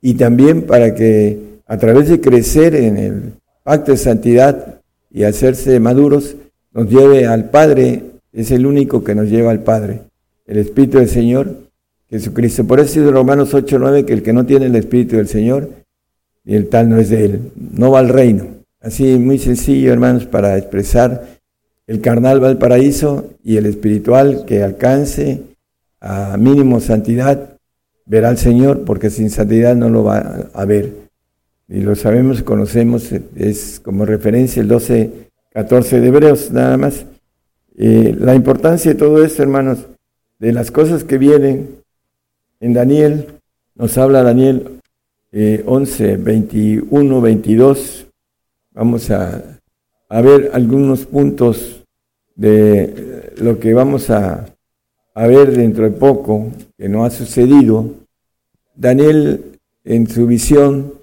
y 0.00 0.14
también 0.14 0.62
para 0.62 0.94
que 0.94 1.38
a 1.66 1.76
través 1.76 2.08
de 2.08 2.20
crecer 2.20 2.74
en 2.76 2.96
el 2.96 3.32
pacto 3.64 3.90
de 3.90 3.98
santidad 3.98 4.80
y 5.10 5.24
hacerse 5.24 5.80
maduros, 5.80 6.36
nos 6.72 6.88
lleve 6.88 7.26
al 7.26 7.50
Padre, 7.50 8.04
es 8.32 8.52
el 8.52 8.66
único 8.66 9.02
que 9.02 9.16
nos 9.16 9.28
lleva 9.28 9.50
al 9.50 9.64
Padre, 9.64 10.02
el 10.46 10.58
Espíritu 10.58 10.98
del 10.98 11.08
Señor, 11.08 11.56
Jesucristo. 12.10 12.66
Por 12.66 12.80
eso 12.80 13.00
dice 13.00 13.12
Romanos 13.12 13.54
8:9 13.54 14.04
que 14.04 14.12
el 14.12 14.22
que 14.22 14.32
no 14.32 14.44
tiene 14.44 14.66
el 14.66 14.76
Espíritu 14.76 15.16
del 15.16 15.28
Señor 15.28 15.70
y 16.44 16.56
el 16.56 16.68
tal 16.68 16.88
no 16.88 16.98
es 16.98 17.10
de 17.10 17.24
él, 17.24 17.52
no 17.56 17.92
va 17.92 18.00
al 18.00 18.08
reino. 18.08 18.46
Así 18.80 19.18
muy 19.18 19.38
sencillo, 19.38 19.92
hermanos, 19.92 20.26
para 20.26 20.56
expresar 20.56 21.40
el 21.86 22.00
carnal 22.00 22.42
va 22.42 22.48
al 22.48 22.58
paraíso 22.58 23.30
y 23.42 23.56
el 23.56 23.66
espiritual 23.66 24.44
que 24.46 24.62
alcance 24.62 25.42
a 26.00 26.36
mínimo 26.36 26.80
santidad 26.80 27.58
verá 28.06 28.28
al 28.28 28.38
Señor, 28.38 28.84
porque 28.84 29.10
sin 29.10 29.28
santidad 29.28 29.76
no 29.76 29.88
lo 29.88 30.04
va 30.04 30.48
a 30.52 30.64
ver. 30.64 30.92
Y 31.68 31.80
lo 31.80 31.94
sabemos, 31.94 32.42
conocemos, 32.42 33.10
es 33.36 33.80
como 33.80 34.04
referencia 34.04 34.62
el 34.62 34.68
12, 34.68 35.10
14 35.52 36.00
de 36.00 36.06
Hebreos, 36.06 36.50
nada 36.52 36.76
más. 36.76 37.06
Eh, 37.76 38.14
la 38.18 38.34
importancia 38.34 38.92
de 38.92 38.98
todo 38.98 39.24
esto, 39.24 39.42
hermanos, 39.42 39.86
de 40.38 40.52
las 40.52 40.70
cosas 40.70 41.04
que 41.04 41.18
vienen 41.18 41.79
en 42.60 42.74
Daniel, 42.74 43.26
nos 43.74 43.96
habla 43.98 44.22
Daniel 44.22 44.80
11, 45.32 46.16
21, 46.16 47.20
22. 47.20 48.06
Vamos 48.72 49.10
a, 49.10 49.58
a, 50.08 50.20
ver 50.20 50.50
algunos 50.52 51.06
puntos 51.06 51.82
de 52.34 53.32
lo 53.38 53.58
que 53.58 53.72
vamos 53.72 54.10
a, 54.10 54.46
a 55.14 55.26
ver 55.26 55.56
dentro 55.56 55.84
de 55.84 55.90
poco, 55.90 56.48
que 56.76 56.88
no 56.88 57.04
ha 57.04 57.10
sucedido. 57.10 57.94
Daniel, 58.74 59.58
en 59.84 60.08
su 60.08 60.26
visión, 60.26 60.94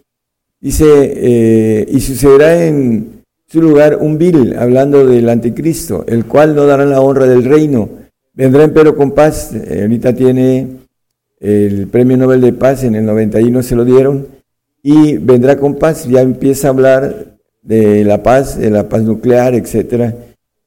dice, 0.60 0.86
eh, 1.16 1.88
y 1.90 2.00
sucederá 2.00 2.66
en 2.66 3.24
su 3.48 3.62
lugar 3.62 3.98
un 4.02 4.18
vil, 4.18 4.56
hablando 4.58 5.06
del 5.06 5.30
anticristo, 5.30 6.06
el 6.08 6.26
cual 6.26 6.56
no 6.56 6.66
dará 6.66 6.86
la 6.86 7.02
honra 7.02 7.26
del 7.26 7.46
reino. 7.46 7.90
Vendrá 8.34 8.64
empero 8.64 8.96
con 8.96 9.12
paz. 9.12 9.54
Eh, 9.54 9.82
ahorita 9.82 10.14
tiene 10.14 10.87
el 11.40 11.88
Premio 11.88 12.18
Nobel 12.18 12.42
de 12.42 12.54
Paz 12.54 12.84
en 12.84 12.96
el 12.96 13.06
91 13.06 13.64
se 13.64 13.76
lo 13.76 13.86
dieron, 13.86 14.28
y 14.82 15.18
vendrá 15.18 15.58
con 15.58 15.76
paz, 15.76 16.08
ya 16.08 16.22
empieza 16.22 16.68
a 16.68 16.72
hablar 16.72 17.38
de 17.62 18.04
la 18.06 18.24
paz, 18.24 18.58
de 18.58 18.70
la 18.70 18.88
paz 18.88 19.04
nuclear, 19.04 19.54
etcétera, 19.54 20.16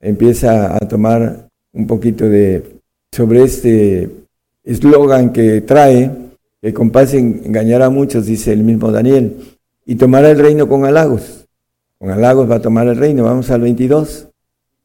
empieza 0.00 0.76
a 0.76 0.80
tomar 0.80 1.48
un 1.72 1.86
poquito 1.86 2.28
de 2.28 2.80
sobre 3.12 3.42
este 3.42 4.10
eslogan 4.64 5.32
que 5.32 5.62
trae, 5.62 6.10
que 6.60 6.74
con 6.74 6.90
paz 6.90 7.14
engañará 7.14 7.86
a 7.86 7.90
muchos, 7.90 8.26
dice 8.26 8.52
el 8.52 8.62
mismo 8.62 8.92
Daniel, 8.92 9.36
y 9.86 9.96
tomará 9.96 10.30
el 10.30 10.38
reino 10.38 10.68
con 10.68 10.84
halagos. 10.84 11.46
Con 11.98 12.10
halagos 12.10 12.50
va 12.50 12.56
a 12.56 12.62
tomar 12.62 12.86
el 12.86 12.96
reino, 12.96 13.24
vamos 13.24 13.50
al 13.50 13.62
22. 13.62 14.28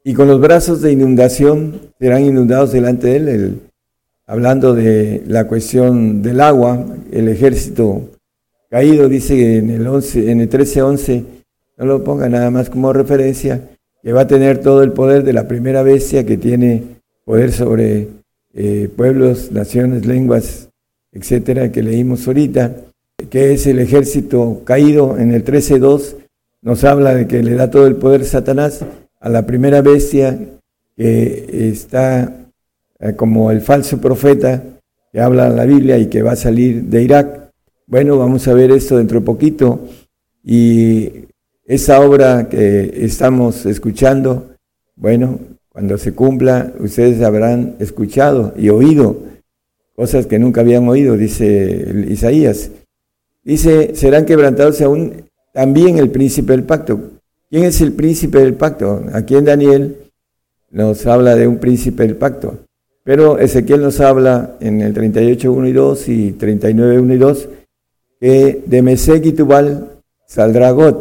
Y 0.03 0.13
con 0.13 0.27
los 0.27 0.39
brazos 0.39 0.81
de 0.81 0.91
inundación 0.91 1.81
serán 1.99 2.25
inundados 2.25 2.71
delante 2.71 3.07
de 3.07 3.15
él, 3.15 3.61
hablando 4.27 4.73
de 4.73 5.23
la 5.27 5.47
cuestión 5.47 6.21
del 6.21 6.41
agua, 6.41 6.85
el 7.11 7.29
ejército 7.29 8.09
caído, 8.69 9.07
dice 9.07 9.57
en 9.57 9.69
el, 9.69 9.87
11, 9.87 10.31
en 10.31 10.41
el 10.41 10.49
13.11, 10.49 11.23
no 11.77 11.85
lo 11.85 12.03
ponga 12.03 12.27
nada 12.29 12.49
más 12.51 12.69
como 12.69 12.93
referencia, 12.93 13.61
que 14.01 14.13
va 14.13 14.21
a 14.21 14.27
tener 14.27 14.59
todo 14.59 14.83
el 14.83 14.91
poder 14.91 15.23
de 15.23 15.33
la 15.33 15.47
primera 15.47 15.83
bestia 15.83 16.25
que 16.25 16.37
tiene 16.37 16.83
poder 17.23 17.51
sobre 17.51 18.07
eh, 18.53 18.89
pueblos, 18.95 19.51
naciones, 19.51 20.05
lenguas, 20.05 20.69
etcétera, 21.11 21.71
que 21.71 21.83
leímos 21.83 22.27
ahorita, 22.27 22.75
que 23.29 23.53
es 23.53 23.67
el 23.67 23.79
ejército 23.79 24.61
caído 24.63 25.17
en 25.17 25.33
el 25.33 25.43
13.2, 25.43 26.15
nos 26.61 26.83
habla 26.83 27.13
de 27.13 27.27
que 27.27 27.43
le 27.43 27.55
da 27.55 27.69
todo 27.69 27.87
el 27.87 27.95
poder 27.95 28.25
Satanás 28.25 28.83
a 29.19 29.29
la 29.29 29.45
primera 29.45 29.81
bestia 29.81 30.39
que 30.95 31.69
está 31.71 32.44
eh, 32.99 33.15
como 33.15 33.51
el 33.51 33.61
falso 33.61 33.99
profeta 33.99 34.63
que 35.11 35.21
habla 35.21 35.47
en 35.47 35.55
la 35.55 35.65
Biblia 35.65 35.97
y 35.97 36.07
que 36.07 36.21
va 36.21 36.33
a 36.33 36.35
salir 36.35 36.83
de 36.83 37.03
Irak. 37.03 37.51
Bueno, 37.87 38.17
vamos 38.17 38.47
a 38.47 38.53
ver 38.53 38.71
esto 38.71 38.97
dentro 38.97 39.19
de 39.19 39.25
poquito 39.25 39.87
y 40.43 41.25
esa 41.65 41.99
obra 41.99 42.47
que 42.49 43.05
estamos 43.05 43.65
escuchando, 43.65 44.55
bueno, 44.95 45.39
cuando 45.69 45.97
se 45.97 46.13
cumpla, 46.13 46.73
ustedes 46.79 47.21
habrán 47.21 47.75
escuchado 47.79 48.53
y 48.55 48.69
oído 48.69 49.17
cosas 49.95 50.27
que 50.27 50.39
nunca 50.39 50.61
habían 50.61 50.87
oído, 50.87 51.17
dice 51.17 52.05
Isaías. 52.07 52.71
Dice, 53.43 53.95
serán 53.95 54.25
quebrantados 54.25 54.81
aún 54.81 55.29
también 55.53 55.97
el 55.97 56.09
príncipe 56.09 56.53
del 56.53 56.63
pacto. 56.63 56.99
¿Quién 57.49 57.63
es 57.63 57.79
el 57.81 57.93
príncipe 57.93 58.39
del 58.39 58.55
pacto? 58.55 59.05
Aquí 59.13 59.35
en 59.35 59.45
Daniel 59.45 59.97
nos 60.69 61.05
habla 61.05 61.35
de 61.35 61.47
un 61.47 61.57
príncipe 61.59 62.03
del 62.03 62.17
pacto. 62.17 62.64
Pero 63.05 63.37
Ezequiel 63.37 63.81
nos 63.81 63.99
habla 63.99 64.57
en 64.59 64.81
el 64.81 64.95
38, 64.95 65.53
1 65.53 65.67
y 65.67 65.73
2 65.73 66.09
y 66.09 66.31
39, 66.31 66.99
1 66.99 67.13
y 67.13 67.17
2, 67.17 67.49
que 68.19 68.63
de 68.65 68.81
Mesec 68.81 69.23
y 69.27 69.31
Tubal 69.31 69.91
saldrá 70.25 70.71
God. 70.71 70.95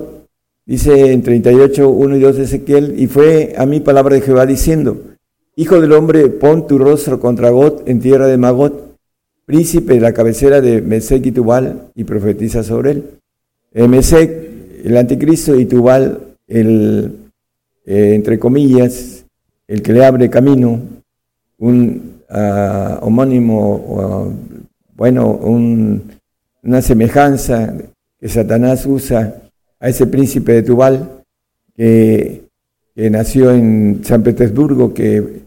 Dice 0.66 1.12
en 1.12 1.22
38, 1.22 1.88
1 1.88 2.16
y 2.16 2.20
2 2.20 2.36
de 2.36 2.42
Ezequiel, 2.42 2.94
y 2.98 3.06
fue 3.06 3.54
a 3.56 3.64
mí 3.64 3.80
palabra 3.80 4.16
de 4.16 4.20
Jehová 4.20 4.44
diciendo, 4.44 4.98
Hijo 5.56 5.80
del 5.80 5.92
hombre, 5.92 6.28
pon 6.28 6.66
tu 6.66 6.76
rostro 6.76 7.18
contra 7.18 7.48
God 7.48 7.88
en 7.88 8.00
tierra 8.00 8.26
de 8.26 8.36
Magot, 8.36 8.96
príncipe 9.46 9.94
de 9.94 10.00
la 10.00 10.12
cabecera 10.12 10.60
de 10.60 10.82
Mesec 10.82 11.24
y 11.24 11.32
Tubal, 11.32 11.88
y 11.94 12.04
profetiza 12.04 12.62
sobre 12.62 12.90
él. 12.90 13.04
Eh, 13.72 13.88
Mesec, 13.88 14.30
el 14.84 14.94
anticristo, 14.98 15.58
y 15.58 15.64
Tubal, 15.64 16.18
el, 16.48 17.30
eh, 17.86 18.12
entre 18.14 18.38
comillas, 18.38 19.24
el 19.66 19.80
que 19.80 19.94
le 19.94 20.04
abre 20.04 20.28
camino, 20.28 20.82
un 21.58 22.22
uh, 22.30 23.04
homónimo, 23.04 24.32
bueno, 24.94 25.30
un, 25.30 26.02
una 26.62 26.82
semejanza 26.82 27.74
que 28.18 28.28
Satanás 28.28 28.86
usa 28.86 29.42
a 29.80 29.88
ese 29.88 30.06
príncipe 30.06 30.52
de 30.52 30.62
Tubal, 30.62 31.22
que, 31.76 32.44
que 32.94 33.10
nació 33.10 33.50
en 33.52 34.00
San 34.04 34.22
Petersburgo, 34.22 34.94
que 34.94 35.42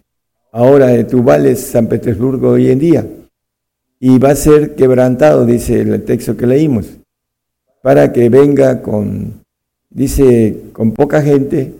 ahora 0.51 0.87
de 0.87 1.03
Tubal 1.03 1.45
es 1.45 1.61
San 1.61 1.87
Petersburgo 1.87 2.51
hoy 2.51 2.69
en 2.69 2.79
día. 2.79 3.07
Y 3.99 4.19
va 4.19 4.29
a 4.29 4.35
ser 4.35 4.75
quebrantado, 4.75 5.45
dice 5.45 5.81
el 5.81 6.03
texto 6.03 6.37
que 6.37 6.45
leímos, 6.45 6.87
para 7.81 8.13
que 8.13 8.29
venga 8.29 8.81
con, 8.81 9.43
dice, 9.89 10.65
con 10.73 10.91
poca 10.91 11.21
gente, 11.21 11.73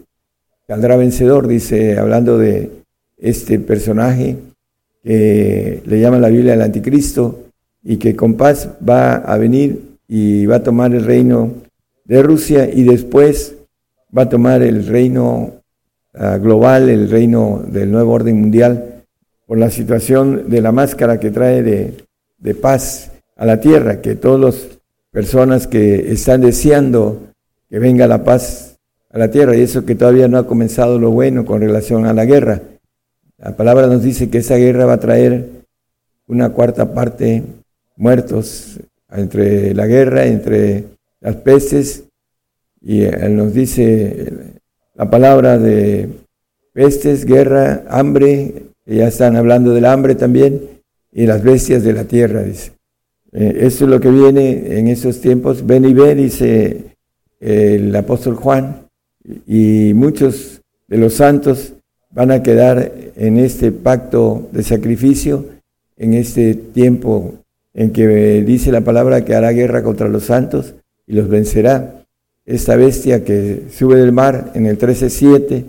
saldrá 0.65 0.97
vencedor, 0.97 1.47
dice, 1.47 1.99
hablando 1.99 2.39
de 2.39 2.71
este 3.17 3.59
personaje 3.59 4.37
que 5.03 5.81
le 5.85 5.99
llama 5.99 6.19
la 6.19 6.29
Biblia 6.29 6.53
el 6.53 6.61
anticristo 6.61 7.45
y 7.83 7.97
que 7.97 8.15
con 8.15 8.35
paz 8.35 8.69
va 8.87 9.15
a 9.15 9.37
venir 9.37 9.97
y 10.07 10.45
va 10.45 10.57
a 10.57 10.63
tomar 10.63 10.93
el 10.93 11.03
reino 11.03 11.51
de 12.05 12.21
Rusia 12.21 12.69
y 12.71 12.83
después 12.83 13.55
va 14.15 14.23
a 14.23 14.29
tomar 14.29 14.61
el 14.61 14.85
reino 14.85 15.61
ah, 16.13 16.37
global, 16.37 16.89
el 16.89 17.09
reino 17.09 17.63
del 17.67 17.91
nuevo 17.91 18.13
orden 18.13 18.39
mundial, 18.39 19.03
por 19.45 19.57
la 19.57 19.69
situación 19.69 20.49
de 20.49 20.61
la 20.61 20.71
máscara 20.71 21.19
que 21.19 21.31
trae 21.31 21.63
de 21.63 22.07
de 22.37 22.55
paz 22.55 23.11
a 23.35 23.45
la 23.45 23.59
tierra, 23.59 24.01
que 24.01 24.15
todas 24.15 24.39
las 24.39 24.79
personas 25.11 25.67
que 25.67 26.11
están 26.11 26.41
deseando 26.41 27.23
que 27.69 27.79
venga 27.79 28.07
la 28.07 28.23
paz 28.23 28.77
a 29.11 29.17
la 29.17 29.29
tierra, 29.29 29.55
y 29.55 29.61
eso 29.61 29.85
que 29.85 29.95
todavía 29.95 30.27
no 30.27 30.37
ha 30.37 30.47
comenzado 30.47 30.99
lo 30.99 31.11
bueno 31.11 31.45
con 31.45 31.61
relación 31.61 32.05
a 32.05 32.13
la 32.13 32.25
guerra. 32.25 32.61
La 33.37 33.55
palabra 33.55 33.85
nos 33.85 34.01
dice 34.01 34.29
que 34.29 34.39
esa 34.39 34.55
guerra 34.55 34.85
va 34.85 34.93
a 34.93 34.99
traer 34.99 35.47
una 36.25 36.49
cuarta 36.49 36.93
parte 36.93 37.43
muertos 37.95 38.79
entre 39.11 39.75
la 39.75 39.85
guerra, 39.85 40.25
entre 40.25 40.85
las 41.21 41.35
pestes, 41.37 42.03
y 42.81 43.03
él 43.03 43.35
nos 43.35 43.53
dice 43.53 44.59
la 44.95 45.09
palabra 45.09 45.59
de 45.59 46.09
pestes, 46.73 47.25
guerra, 47.25 47.83
hambre, 47.89 48.63
ya 48.85 49.07
están 49.07 49.35
hablando 49.35 49.73
del 49.73 49.85
hambre 49.85 50.15
también, 50.15 50.81
y 51.11 51.27
las 51.27 51.43
bestias 51.43 51.83
de 51.83 51.93
la 51.93 52.05
tierra, 52.05 52.41
dice. 52.41 52.71
Eh, 53.33 53.57
esto 53.61 53.83
es 53.83 53.89
lo 53.89 53.99
que 53.99 54.09
viene 54.09 54.79
en 54.79 54.87
esos 54.87 55.21
tiempos. 55.21 55.65
Ven 55.65 55.85
y 55.85 55.93
ve, 55.93 56.15
dice 56.15 56.95
el 57.39 57.95
apóstol 57.95 58.35
Juan, 58.35 58.87
y 59.45 59.93
muchos 59.93 60.61
de 60.87 60.97
los 60.97 61.13
santos 61.13 61.73
van 62.17 62.31
a 62.31 62.41
quedar 62.41 62.91
en 63.15 63.37
este 63.37 63.71
pacto 63.71 64.49
de 64.51 64.63
sacrificio, 64.63 65.45
en 65.97 66.15
este 66.15 66.55
tiempo 66.55 67.35
en 67.75 67.91
que 67.91 68.41
dice 68.41 68.71
la 68.71 68.81
palabra 68.81 69.23
que 69.23 69.35
hará 69.35 69.51
guerra 69.51 69.83
contra 69.83 70.09
los 70.09 70.23
santos 70.23 70.73
y 71.05 71.13
los 71.13 71.29
vencerá. 71.29 72.03
Esta 72.43 72.75
bestia 72.75 73.23
que 73.23 73.65
sube 73.71 73.97
del 73.97 74.13
mar 74.13 74.51
en 74.55 74.65
el 74.65 74.79
13.7 74.79 75.63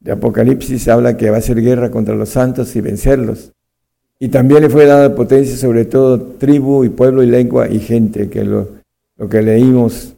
de 0.00 0.10
Apocalipsis 0.10 0.88
habla 0.88 1.16
que 1.16 1.30
va 1.30 1.36
a 1.36 1.38
hacer 1.38 1.62
guerra 1.62 1.92
contra 1.92 2.16
los 2.16 2.30
santos 2.30 2.74
y 2.74 2.80
vencerlos. 2.80 3.52
Y 4.18 4.30
también 4.30 4.62
le 4.62 4.70
fue 4.70 4.86
dada 4.86 5.14
potencia 5.14 5.56
sobre 5.56 5.84
todo 5.84 6.20
tribu 6.20 6.82
y 6.82 6.88
pueblo 6.88 7.22
y 7.22 7.28
lengua 7.28 7.68
y 7.70 7.78
gente, 7.78 8.28
que 8.28 8.42
lo, 8.42 8.68
lo 9.16 9.28
que 9.28 9.42
leímos 9.42 10.16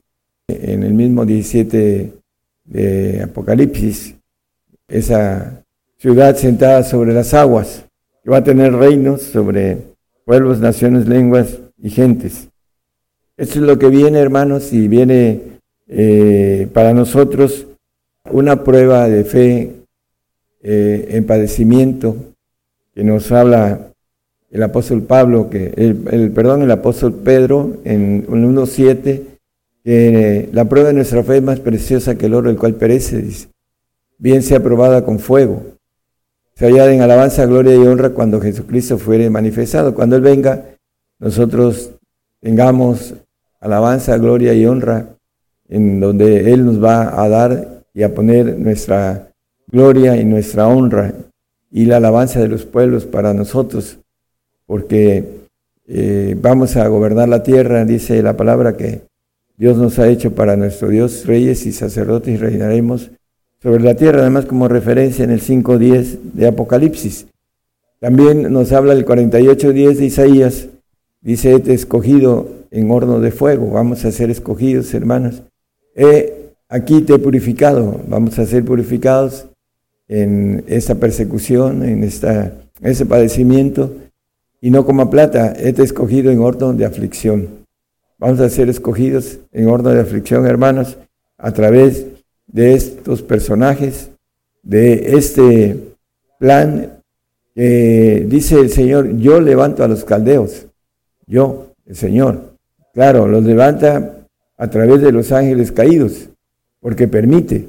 en 0.48 0.84
el 0.84 0.94
mismo 0.94 1.26
17 1.26 2.12
de 2.64 3.22
Apocalipsis, 3.22 4.14
esa 4.88 5.65
ciudad 6.06 6.36
sentada 6.36 6.84
sobre 6.84 7.12
las 7.12 7.34
aguas, 7.34 7.84
que 8.22 8.30
va 8.30 8.36
a 8.36 8.44
tener 8.44 8.72
reinos 8.72 9.22
sobre 9.22 9.78
pueblos, 10.24 10.60
naciones, 10.60 11.08
lenguas 11.08 11.58
y 11.82 11.90
gentes. 11.90 12.46
Esto 13.36 13.58
es 13.58 13.64
lo 13.64 13.76
que 13.76 13.88
viene, 13.88 14.20
hermanos, 14.20 14.72
y 14.72 14.86
viene 14.86 15.40
eh, 15.88 16.68
para 16.72 16.94
nosotros 16.94 17.66
una 18.30 18.62
prueba 18.62 19.08
de 19.08 19.24
fe 19.24 19.72
eh, 20.62 21.08
en 21.10 21.26
padecimiento, 21.26 22.14
que 22.94 23.02
nos 23.02 23.32
habla 23.32 23.88
el 24.52 24.62
apóstol 24.62 25.02
Pablo, 25.02 25.50
que 25.50 25.74
el, 25.76 26.30
perdón, 26.30 26.62
el 26.62 26.70
apóstol 26.70 27.14
Pedro 27.14 27.78
en 27.82 28.24
1.7, 28.28 29.22
que 29.82 30.48
la 30.52 30.66
prueba 30.66 30.90
de 30.90 30.94
nuestra 30.94 31.24
fe 31.24 31.38
es 31.38 31.42
más 31.42 31.58
preciosa 31.58 32.16
que 32.16 32.26
el 32.26 32.34
oro, 32.34 32.48
el 32.48 32.58
cual 32.58 32.74
perece, 32.74 33.20
dice. 33.22 33.48
Bien 34.18 34.44
sea 34.44 34.62
probada 34.62 35.04
con 35.04 35.18
fuego. 35.18 35.75
Se 36.56 36.64
hallada 36.64 36.90
en 36.90 37.02
alabanza, 37.02 37.44
gloria 37.44 37.74
y 37.74 37.86
honra 37.86 38.10
cuando 38.10 38.40
Jesucristo 38.40 38.96
fuere 38.96 39.28
manifestado. 39.28 39.94
Cuando 39.94 40.16
Él 40.16 40.22
venga, 40.22 40.64
nosotros 41.18 41.90
tengamos 42.40 43.14
alabanza, 43.60 44.16
gloria 44.16 44.54
y 44.54 44.64
honra, 44.64 45.06
en 45.68 46.00
donde 46.00 46.50
Él 46.52 46.64
nos 46.64 46.82
va 46.82 47.22
a 47.22 47.28
dar 47.28 47.82
y 47.92 48.02
a 48.02 48.14
poner 48.14 48.58
nuestra 48.58 49.28
gloria 49.66 50.16
y 50.16 50.24
nuestra 50.24 50.66
honra 50.66 51.12
y 51.70 51.84
la 51.84 51.98
alabanza 51.98 52.40
de 52.40 52.48
los 52.48 52.64
pueblos 52.64 53.04
para 53.04 53.34
nosotros, 53.34 53.98
porque 54.64 55.24
eh, 55.86 56.36
vamos 56.40 56.76
a 56.76 56.88
gobernar 56.88 57.28
la 57.28 57.42
tierra, 57.42 57.84
dice 57.84 58.22
la 58.22 58.34
palabra 58.34 58.78
que 58.78 59.02
Dios 59.58 59.76
nos 59.76 59.98
ha 59.98 60.08
hecho 60.08 60.34
para 60.34 60.56
nuestro 60.56 60.88
Dios, 60.88 61.26
reyes 61.26 61.66
y 61.66 61.72
sacerdotes 61.72 62.34
y 62.34 62.38
reinaremos 62.38 63.10
sobre 63.66 63.82
la 63.82 63.96
tierra, 63.96 64.20
además 64.20 64.46
como 64.46 64.68
referencia 64.68 65.24
en 65.24 65.32
el 65.32 65.40
5.10 65.40 66.20
de 66.34 66.46
Apocalipsis. 66.46 67.26
También 67.98 68.52
nos 68.52 68.70
habla 68.70 68.92
el 68.92 69.04
48.10 69.04 69.94
de 69.96 70.04
Isaías, 70.04 70.68
dice, 71.20 71.50
he 71.50 71.72
escogido 71.72 72.48
en 72.70 72.88
horno 72.92 73.18
de 73.18 73.32
fuego, 73.32 73.68
vamos 73.72 74.04
a 74.04 74.12
ser 74.12 74.30
escogidos, 74.30 74.94
hermanos. 74.94 75.42
He, 75.96 76.52
aquí 76.68 77.00
te 77.00 77.14
he 77.14 77.18
purificado, 77.18 78.02
vamos 78.06 78.38
a 78.38 78.46
ser 78.46 78.64
purificados 78.64 79.46
en 80.06 80.62
esta 80.68 80.94
persecución, 80.94 81.82
en 81.82 82.04
esta, 82.04 82.52
ese 82.82 83.04
padecimiento, 83.04 83.92
y 84.60 84.70
no 84.70 84.86
como 84.86 85.10
plata, 85.10 85.54
he 85.58 85.70
escogido 85.70 86.30
en 86.30 86.38
orden 86.38 86.76
de 86.76 86.84
aflicción. 86.84 87.48
Vamos 88.16 88.38
a 88.38 88.48
ser 88.48 88.68
escogidos 88.68 89.40
en 89.50 89.66
orden 89.66 89.94
de 89.94 90.02
aflicción, 90.02 90.46
hermanos, 90.46 90.98
a 91.36 91.50
través 91.50 92.06
de 92.56 92.72
estos 92.72 93.20
personajes, 93.20 94.08
de 94.62 95.18
este 95.18 95.76
plan 96.38 97.02
que 97.54 98.24
dice 98.26 98.58
el 98.58 98.70
Señor, 98.70 99.18
yo 99.18 99.42
levanto 99.42 99.84
a 99.84 99.88
los 99.88 100.04
caldeos, 100.06 100.64
yo, 101.26 101.74
el 101.84 101.96
Señor. 101.96 102.54
Claro, 102.94 103.28
los 103.28 103.44
levanta 103.44 104.24
a 104.56 104.70
través 104.70 105.02
de 105.02 105.12
los 105.12 105.32
ángeles 105.32 105.70
caídos, 105.70 106.30
porque 106.80 107.06
permite. 107.06 107.68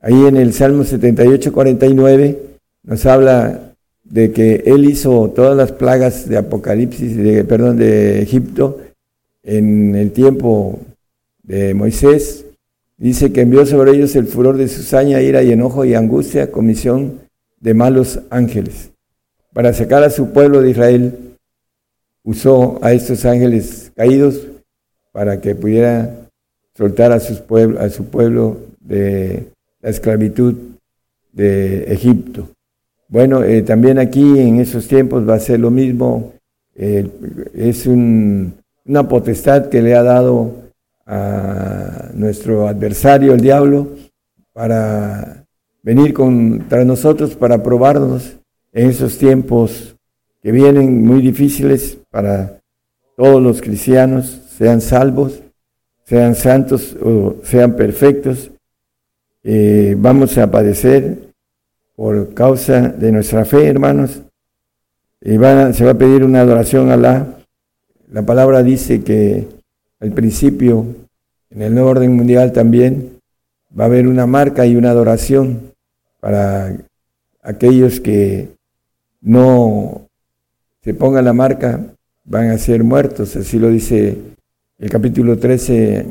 Ahí 0.00 0.24
en 0.26 0.38
el 0.38 0.54
Salmo 0.54 0.84
78, 0.84 1.52
49 1.52 2.40
nos 2.84 3.04
habla 3.04 3.74
de 4.02 4.32
que 4.32 4.62
él 4.64 4.86
hizo 4.86 5.28
todas 5.28 5.54
las 5.54 5.72
plagas 5.72 6.26
de 6.26 6.38
Apocalipsis, 6.38 7.18
de, 7.18 7.44
perdón, 7.44 7.76
de 7.76 8.22
Egipto 8.22 8.80
en 9.42 9.94
el 9.94 10.12
tiempo 10.12 10.78
de 11.42 11.74
Moisés. 11.74 12.45
Dice 12.98 13.32
que 13.32 13.42
envió 13.42 13.66
sobre 13.66 13.92
ellos 13.92 14.16
el 14.16 14.26
furor 14.26 14.56
de 14.56 14.68
su 14.68 14.82
saña, 14.82 15.20
ira 15.20 15.42
y 15.42 15.52
enojo 15.52 15.84
y 15.84 15.94
angustia, 15.94 16.50
comisión 16.50 17.20
de 17.60 17.74
malos 17.74 18.20
ángeles. 18.30 18.90
Para 19.52 19.72
sacar 19.72 20.02
a 20.02 20.10
su 20.10 20.32
pueblo 20.32 20.62
de 20.62 20.70
Israel, 20.70 21.36
usó 22.22 22.78
a 22.82 22.92
estos 22.92 23.24
ángeles 23.24 23.92
caídos 23.94 24.46
para 25.12 25.40
que 25.40 25.54
pudiera 25.54 26.28
soltar 26.74 27.12
a, 27.12 27.16
a 27.16 27.90
su 27.90 28.04
pueblo 28.06 28.58
de 28.80 29.48
la 29.80 29.90
esclavitud 29.90 30.54
de 31.32 31.84
Egipto. 31.92 32.48
Bueno, 33.08 33.44
eh, 33.44 33.62
también 33.62 33.98
aquí 33.98 34.38
en 34.38 34.58
esos 34.58 34.88
tiempos 34.88 35.28
va 35.28 35.34
a 35.34 35.40
ser 35.40 35.60
lo 35.60 35.70
mismo. 35.70 36.32
Eh, 36.74 37.08
es 37.54 37.86
una 37.86 39.08
potestad 39.08 39.68
que 39.68 39.80
le 39.80 39.94
ha 39.94 40.02
dado 40.02 40.52
a 41.06 42.05
nuestro 42.16 42.68
adversario, 42.68 43.34
el 43.34 43.40
diablo, 43.40 43.88
para 44.52 45.44
venir 45.82 46.12
contra 46.12 46.84
nosotros, 46.84 47.34
para 47.34 47.62
probarnos 47.62 48.36
en 48.72 48.90
esos 48.90 49.18
tiempos 49.18 49.96
que 50.42 50.50
vienen 50.52 51.04
muy 51.04 51.20
difíciles 51.20 51.98
para 52.10 52.60
todos 53.16 53.42
los 53.42 53.60
cristianos, 53.60 54.40
sean 54.56 54.80
salvos, 54.80 55.42
sean 56.04 56.34
santos 56.34 56.96
o 57.02 57.36
sean 57.42 57.76
perfectos, 57.76 58.50
eh, 59.42 59.94
vamos 59.96 60.36
a 60.38 60.50
padecer 60.50 61.18
por 61.94 62.34
causa 62.34 62.88
de 62.88 63.12
nuestra 63.12 63.44
fe, 63.44 63.66
hermanos. 63.66 64.22
Y 65.20 65.30
se 65.30 65.84
va 65.84 65.90
a 65.90 65.98
pedir 65.98 66.24
una 66.24 66.40
adoración 66.40 66.90
a 66.90 66.94
Alá. 66.94 67.38
La 68.10 68.22
palabra 68.24 68.62
dice 68.62 69.02
que 69.02 69.48
al 70.00 70.12
principio, 70.12 70.86
en 71.50 71.62
el 71.62 71.74
nuevo 71.74 71.90
orden 71.90 72.14
mundial 72.14 72.52
también, 72.52 73.20
va 73.78 73.84
a 73.84 73.86
haber 73.86 74.06
una 74.06 74.26
marca 74.26 74.66
y 74.66 74.76
una 74.76 74.90
adoración 74.90 75.72
para 76.20 76.76
aquellos 77.42 78.00
que 78.00 78.48
no 79.20 80.08
se 80.82 80.94
pongan 80.94 81.24
la 81.24 81.32
marca, 81.32 81.80
van 82.24 82.50
a 82.50 82.58
ser 82.58 82.84
muertos. 82.84 83.36
Así 83.36 83.58
lo 83.58 83.70
dice 83.70 84.18
el 84.78 84.90
capítulo 84.90 85.38
13, 85.38 86.06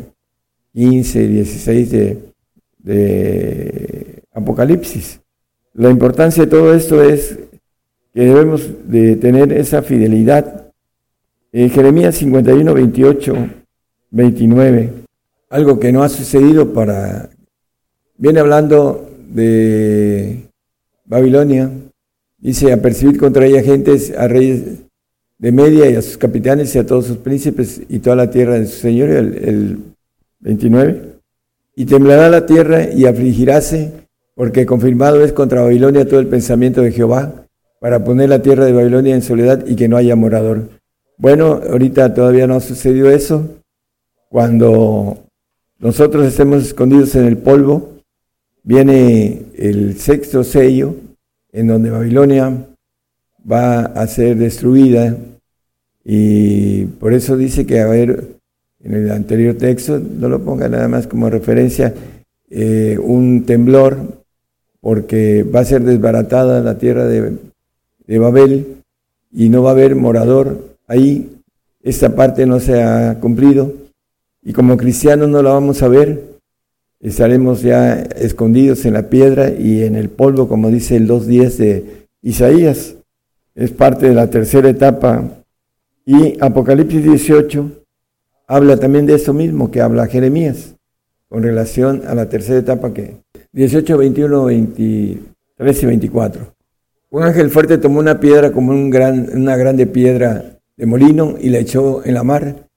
15, 0.74 1.28
16 1.28 1.92
de, 1.92 2.20
de 2.80 4.24
Apocalipsis. 4.34 5.20
La 5.74 5.90
importancia 5.90 6.46
de 6.46 6.50
todo 6.50 6.74
esto 6.74 7.04
es 7.04 7.38
que 8.14 8.22
debemos 8.22 8.70
de 8.86 9.18
tener 9.18 9.52
esa 9.52 9.82
fidelidad. 9.82 10.72
En 11.52 11.70
Jeremías 11.70 12.16
51, 12.16 12.74
28, 12.74 13.36
29, 14.12 15.05
algo 15.56 15.80
que 15.80 15.94
no 15.94 16.04
ha 16.04 16.10
sucedido 16.10 16.74
para... 16.74 17.30
Viene 18.18 18.42
hablando 18.42 19.10
de 19.30 20.50
Babilonia, 21.06 21.72
dice, 22.38 22.74
a 22.74 22.82
percibir 22.82 23.18
contra 23.18 23.46
ella 23.46 23.64
gentes, 23.64 24.14
a 24.18 24.28
reyes 24.28 24.64
de 25.38 25.52
Media 25.54 25.90
y 25.90 25.96
a 25.96 26.02
sus 26.02 26.18
capitanes 26.18 26.76
y 26.76 26.80
a 26.80 26.86
todos 26.86 27.06
sus 27.06 27.18
príncipes 27.18 27.82
y 27.88 28.00
toda 28.00 28.18
la 28.18 28.30
tierra 28.30 28.60
de 28.60 28.68
su 28.68 28.80
señor, 28.80 29.10
el, 29.10 29.38
el 29.48 29.78
29. 30.40 31.20
Y 31.78 31.86
temblará 31.86 32.30
la 32.30 32.46
tierra 32.46 32.92
y 32.92 33.06
afligiráse, 33.06 33.92
porque 34.36 34.66
confirmado 34.66 35.24
es 35.24 35.32
contra 35.32 35.62
Babilonia 35.62 36.06
todo 36.06 36.20
el 36.20 36.28
pensamiento 36.28 36.82
de 36.82 36.92
Jehová, 36.92 37.48
para 37.80 38.04
poner 38.04 38.28
la 38.28 38.42
tierra 38.42 38.66
de 38.66 38.74
Babilonia 38.74 39.16
en 39.16 39.22
soledad 39.22 39.66
y 39.66 39.78
que 39.78 39.88
no 39.88 39.96
haya 39.96 40.18
morador. 40.18 40.68
Bueno, 41.18 41.62
ahorita 41.70 42.14
todavía 42.14 42.46
no 42.46 42.56
ha 42.56 42.60
sucedido 42.60 43.10
eso. 43.10 43.48
Cuando 44.28 45.25
nosotros 45.80 46.26
estemos 46.26 46.64
escondidos 46.64 47.16
en 47.16 47.26
el 47.26 47.38
polvo, 47.38 47.96
viene 48.64 49.44
el 49.58 49.98
sexto 50.00 50.44
sello, 50.44 50.96
en 51.52 51.68
donde 51.68 51.90
Babilonia 51.90 52.66
va 53.50 53.82
a 53.82 54.08
ser 54.08 54.38
destruida. 54.38 55.18
Y 56.04 56.86
por 56.86 57.14
eso 57.14 57.36
dice 57.36 57.66
que 57.66 57.82
a 57.82 57.88
ver 57.88 58.38
en 58.84 58.94
el 58.94 59.12
anterior 59.12 59.56
texto, 59.56 60.00
no 60.00 60.30
lo 60.30 60.42
ponga 60.44 60.70
nada 60.70 60.88
más 60.88 61.08
como 61.08 61.30
referencia, 61.30 61.94
eh, 62.50 62.98
un 63.02 63.44
temblor 63.46 64.24
porque 64.80 65.44
va 65.44 65.62
a 65.62 65.66
ser 65.66 65.82
desbaratada 65.82 66.62
la 66.62 66.78
tierra 66.78 67.06
de, 67.06 67.34
de 68.06 68.20
Babel 68.20 68.84
y 69.32 69.50
no 69.50 69.64
va 69.64 69.72
a 69.72 69.74
haber 69.74 69.96
morador 69.96 70.78
ahí. 70.88 71.42
Esta 71.82 72.16
parte 72.16 72.46
no 72.46 72.60
se 72.60 72.82
ha 72.82 73.20
cumplido 73.20 73.85
y 74.46 74.54
como 74.54 74.78
cristianos 74.78 75.28
no 75.28 75.42
la 75.42 75.52
vamos 75.52 75.82
a 75.84 75.90
ver. 75.90 76.36
Estaremos 77.02 77.62
ya 77.62 77.96
escondidos 77.96 78.86
en 78.86 78.94
la 78.94 79.10
piedra 79.10 79.50
y 79.50 79.84
en 79.84 79.96
el 79.96 80.10
polvo, 80.10 80.48
como 80.48 80.70
dice 80.70 80.96
el 80.96 81.10
2.10 81.10 81.58
de 81.58 82.08
Isaías 82.22 82.96
es 83.56 83.72
parte 83.72 84.08
de 84.08 84.14
la 84.14 84.30
tercera 84.30 84.70
etapa. 84.70 85.24
Y 86.06 86.38
Apocalipsis 86.40 87.04
18 87.04 87.72
habla 88.48 88.78
también 88.78 89.06
de 89.06 89.16
eso 89.16 89.34
mismo 89.34 89.72
que 89.72 89.82
habla 89.82 90.08
Jeremías, 90.08 90.76
con 91.28 91.42
relación 91.42 92.04
a 92.08 92.14
la 92.14 92.30
tercera 92.30 92.60
etapa 92.60 92.94
que 92.94 93.18
18, 93.54 93.98
21, 93.98 94.46
23 94.46 95.84
y 95.84 95.86
24. 95.86 96.56
Un 97.10 97.24
ángel 97.24 97.50
fuerte 97.50 97.78
tomó 97.78 98.00
una 98.00 98.20
piedra 98.20 98.52
como 98.52 98.72
un 98.72 98.90
gran, 98.90 99.30
una 99.34 99.56
grande 99.56 99.88
piedra 99.88 100.60
de 100.76 100.86
molino 100.86 101.36
y 101.40 101.50
la 101.50 101.60
echó 101.60 102.06
en 102.06 102.14
la 102.14 102.24
mar, 102.24 102.68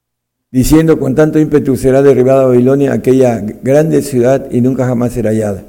diciendo 0.51 0.99
con 0.99 1.15
tanto 1.15 1.39
ímpetu 1.39 1.75
será 1.75 2.01
derribada 2.01 2.45
Babilonia, 2.45 2.93
aquella 2.93 3.39
grande 3.39 4.01
ciudad, 4.01 4.47
y 4.51 4.61
nunca 4.61 4.85
jamás 4.85 5.13
será 5.13 5.29
hallada. 5.29 5.63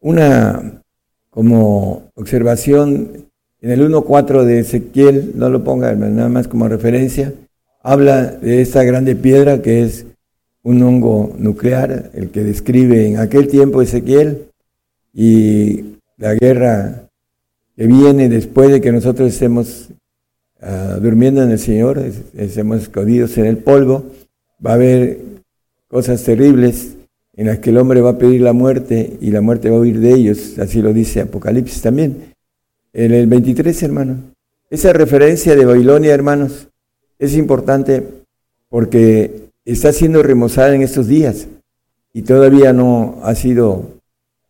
Una 0.00 0.82
como 1.30 2.10
observación 2.14 3.28
en 3.60 3.70
el 3.70 3.80
1.4 3.88 4.44
de 4.44 4.60
Ezequiel, 4.60 5.32
no 5.36 5.48
lo 5.48 5.62
ponga 5.62 5.94
nada 5.94 6.28
más 6.28 6.48
como 6.48 6.68
referencia, 6.68 7.32
habla 7.82 8.26
de 8.26 8.62
esta 8.62 8.82
grande 8.84 9.16
piedra 9.16 9.62
que 9.62 9.82
es 9.84 10.06
un 10.62 10.82
hongo 10.82 11.34
nuclear, 11.38 12.10
el 12.14 12.30
que 12.30 12.42
describe 12.42 13.06
en 13.06 13.18
aquel 13.18 13.48
tiempo 13.48 13.80
Ezequiel, 13.80 14.46
y 15.12 15.96
la 16.16 16.34
guerra 16.34 17.08
que 17.76 17.86
viene 17.86 18.28
después 18.28 18.70
de 18.70 18.80
que 18.80 18.92
nosotros 18.92 19.32
estemos 19.32 19.88
ah, 20.62 20.98
durmiendo 21.00 21.42
en 21.42 21.50
el 21.50 21.58
Señor, 21.58 21.98
estemos 22.36 22.82
escondidos 22.82 23.36
en 23.38 23.46
el 23.46 23.58
polvo, 23.58 24.04
va 24.64 24.72
a 24.72 24.74
haber 24.74 25.18
cosas 25.88 26.22
terribles 26.22 26.96
en 27.36 27.46
las 27.46 27.58
que 27.58 27.70
el 27.70 27.78
hombre 27.78 28.00
va 28.00 28.10
a 28.10 28.18
pedir 28.18 28.40
la 28.40 28.52
muerte 28.52 29.16
y 29.20 29.30
la 29.30 29.40
muerte 29.40 29.70
va 29.70 29.76
a 29.76 29.80
huir 29.80 30.00
de 30.00 30.12
ellos, 30.12 30.58
así 30.58 30.82
lo 30.82 30.92
dice 30.92 31.20
Apocalipsis 31.20 31.82
también 31.82 32.30
en 32.92 33.12
el 33.12 33.26
23, 33.26 33.82
hermano. 33.82 34.16
Esa 34.68 34.92
referencia 34.92 35.56
de 35.56 35.64
Babilonia, 35.64 36.14
hermanos, 36.14 36.68
es 37.18 37.36
importante 37.36 38.06
porque 38.68 39.48
está 39.64 39.92
siendo 39.92 40.22
remozada 40.22 40.74
en 40.74 40.82
estos 40.82 41.06
días 41.06 41.48
y 42.12 42.22
todavía 42.22 42.72
no 42.72 43.18
ha 43.22 43.34
sido 43.34 44.00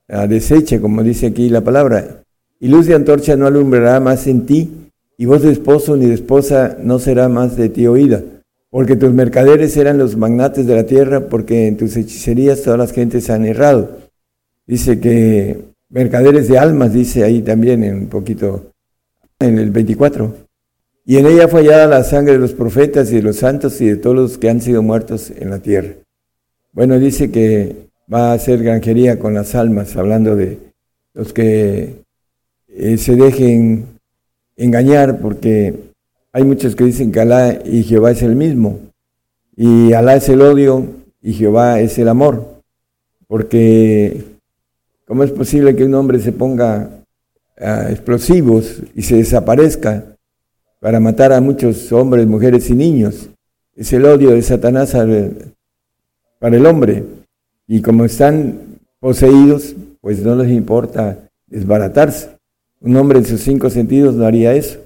ah, 0.09 0.27
deshecha, 0.27 0.81
como 0.81 1.03
dice 1.03 1.27
aquí 1.29 1.49
la 1.49 1.63
palabra. 1.63 2.23
Y 2.59 2.69
luz 2.69 2.87
de 2.87 2.95
antorcha 2.95 3.37
no 3.37 3.47
alumbrará 3.47 4.01
más 4.01 4.27
en 4.27 4.47
ti, 4.47 4.90
y 5.21 5.27
voz 5.27 5.43
de 5.43 5.53
esposo 5.53 5.99
ni 5.99 6.07
de 6.07 6.15
esposa 6.15 6.79
no 6.83 6.99
será 6.99 7.29
más 7.29 7.55
de 7.55 7.69
ti 7.69 7.87
oída, 7.87 8.25
porque 8.71 8.97
tus 8.97 9.13
mercaderes 9.13 9.77
eran 9.77 9.99
los 9.99 10.17
magnates 10.17 10.67
de 10.67 10.75
la 10.75 10.87
tierra, 10.87 11.29
porque 11.29 11.67
en 11.67 11.77
tus 11.77 11.95
hechicerías 11.95 12.63
todas 12.63 12.79
las 12.79 12.93
gentes 12.93 13.29
han 13.29 13.45
errado. 13.45 13.99
Dice 14.67 14.99
que 14.99 15.59
mercaderes 15.91 16.49
de 16.49 16.57
almas, 16.57 16.95
dice 16.95 17.23
ahí 17.23 17.43
también 17.43 17.85
en 17.85 17.97
un 17.97 18.07
poquito, 18.07 18.73
en 19.39 19.59
el 19.59 19.71
24. 19.71 20.37
Y 21.05 21.19
en 21.19 21.27
ella 21.27 21.49
fue 21.49 21.65
hallada 21.65 21.87
la 21.87 22.03
sangre 22.03 22.33
de 22.33 22.39
los 22.39 22.55
profetas 22.55 23.13
y 23.13 23.17
de 23.17 23.23
los 23.23 23.37
santos 23.37 23.79
y 23.83 23.89
de 23.89 23.97
todos 23.97 24.17
los 24.17 24.39
que 24.39 24.49
han 24.49 24.63
sido 24.63 24.83
muertos 24.83 25.31
en 25.39 25.51
la 25.51 25.59
tierra. 25.59 25.97
Bueno, 26.73 26.99
dice 26.99 27.31
que 27.31 27.77
va 28.11 28.31
a 28.31 28.37
hacer 28.37 28.63
granjería 28.63 29.19
con 29.19 29.35
las 29.35 29.55
almas, 29.55 29.99
hablando 29.99 30.35
de 30.35 30.57
los 31.13 31.35
que 31.35 32.05
eh, 32.69 32.97
se 32.97 33.17
dejen 33.17 34.00
engañar, 34.65 35.19
porque 35.21 35.75
hay 36.33 36.45
muchos 36.45 36.75
que 36.77 36.85
dicen 36.85 37.13
que 37.13 37.21
Alá 37.21 37.59
y 37.65 37.83
Jehová 37.83 38.13
es 38.13 38.23
el 38.23 38.37
mismo, 38.37 38.79
y 39.57 39.93
Alá 39.93 40.17
es 40.17 40.29
el 40.29 40.43
odio 40.43 40.87
y 41.23 41.33
Jehová 41.33 41.81
es 41.81 41.99
el 41.99 42.09
amor, 42.09 42.63
porque 43.27 44.31
¿Cómo 45.11 45.25
es 45.25 45.33
posible 45.33 45.75
que 45.75 45.85
un 45.85 45.95
hombre 45.95 46.21
se 46.21 46.31
ponga 46.31 46.89
a 47.59 47.91
explosivos 47.91 48.81
y 48.95 49.03
se 49.03 49.17
desaparezca 49.17 50.05
para 50.79 51.01
matar 51.01 51.33
a 51.33 51.41
muchos 51.41 51.91
hombres, 51.91 52.29
mujeres 52.29 52.71
y 52.71 52.75
niños? 52.75 53.29
Es 53.75 53.93
el 53.93 54.05
odio 54.05 54.31
de 54.31 54.41
Satanás 54.41 54.97
para 56.39 56.57
el 56.57 56.65
hombre. 56.65 57.03
Y 57.67 57.83
como 57.83 58.05
están 58.05 58.79
poseídos, 59.01 59.75
pues 60.01 60.23
no 60.23 60.37
les 60.37 60.53
importa 60.53 61.19
desbaratarse. 61.49 62.31
Un 62.81 62.97
hombre 62.97 63.19
en 63.19 63.27
sus 63.27 63.41
cinco 63.43 63.69
sentidos 63.69 64.15
no 64.15 64.25
haría 64.25 64.55
eso. 64.55 64.79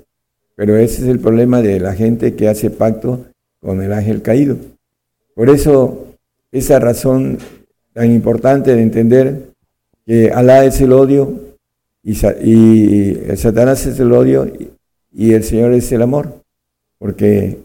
Pero 0.57 0.77
ese 0.77 1.03
es 1.03 1.09
el 1.09 1.21
problema 1.21 1.63
de 1.63 1.81
la 1.81 1.95
gente 1.95 2.35
que 2.35 2.49
hace 2.49 2.71
pacto 2.71 3.25
con 3.61 3.83
el 3.83 3.93
ángel 3.93 4.23
caído. 4.23 4.57
Por 5.35 5.51
eso, 5.51 6.07
esa 6.53 6.79
razón 6.79 7.39
tan 7.93 8.11
importante 8.11 8.75
de 8.75 8.83
entender 8.83 9.51
que 10.07 10.31
Alá 10.31 10.65
es 10.65 10.81
el 10.81 10.93
odio 10.93 11.41
y, 12.03 12.15
Satanás 13.37 13.87
es 13.87 13.99
el 13.99 14.13
odio 14.13 14.47
y, 15.13 15.33
el 15.33 15.45
Señor 15.45 15.73
es 15.73 15.91
el 15.93 16.03
amor. 16.03 16.43
Porque 16.99 17.59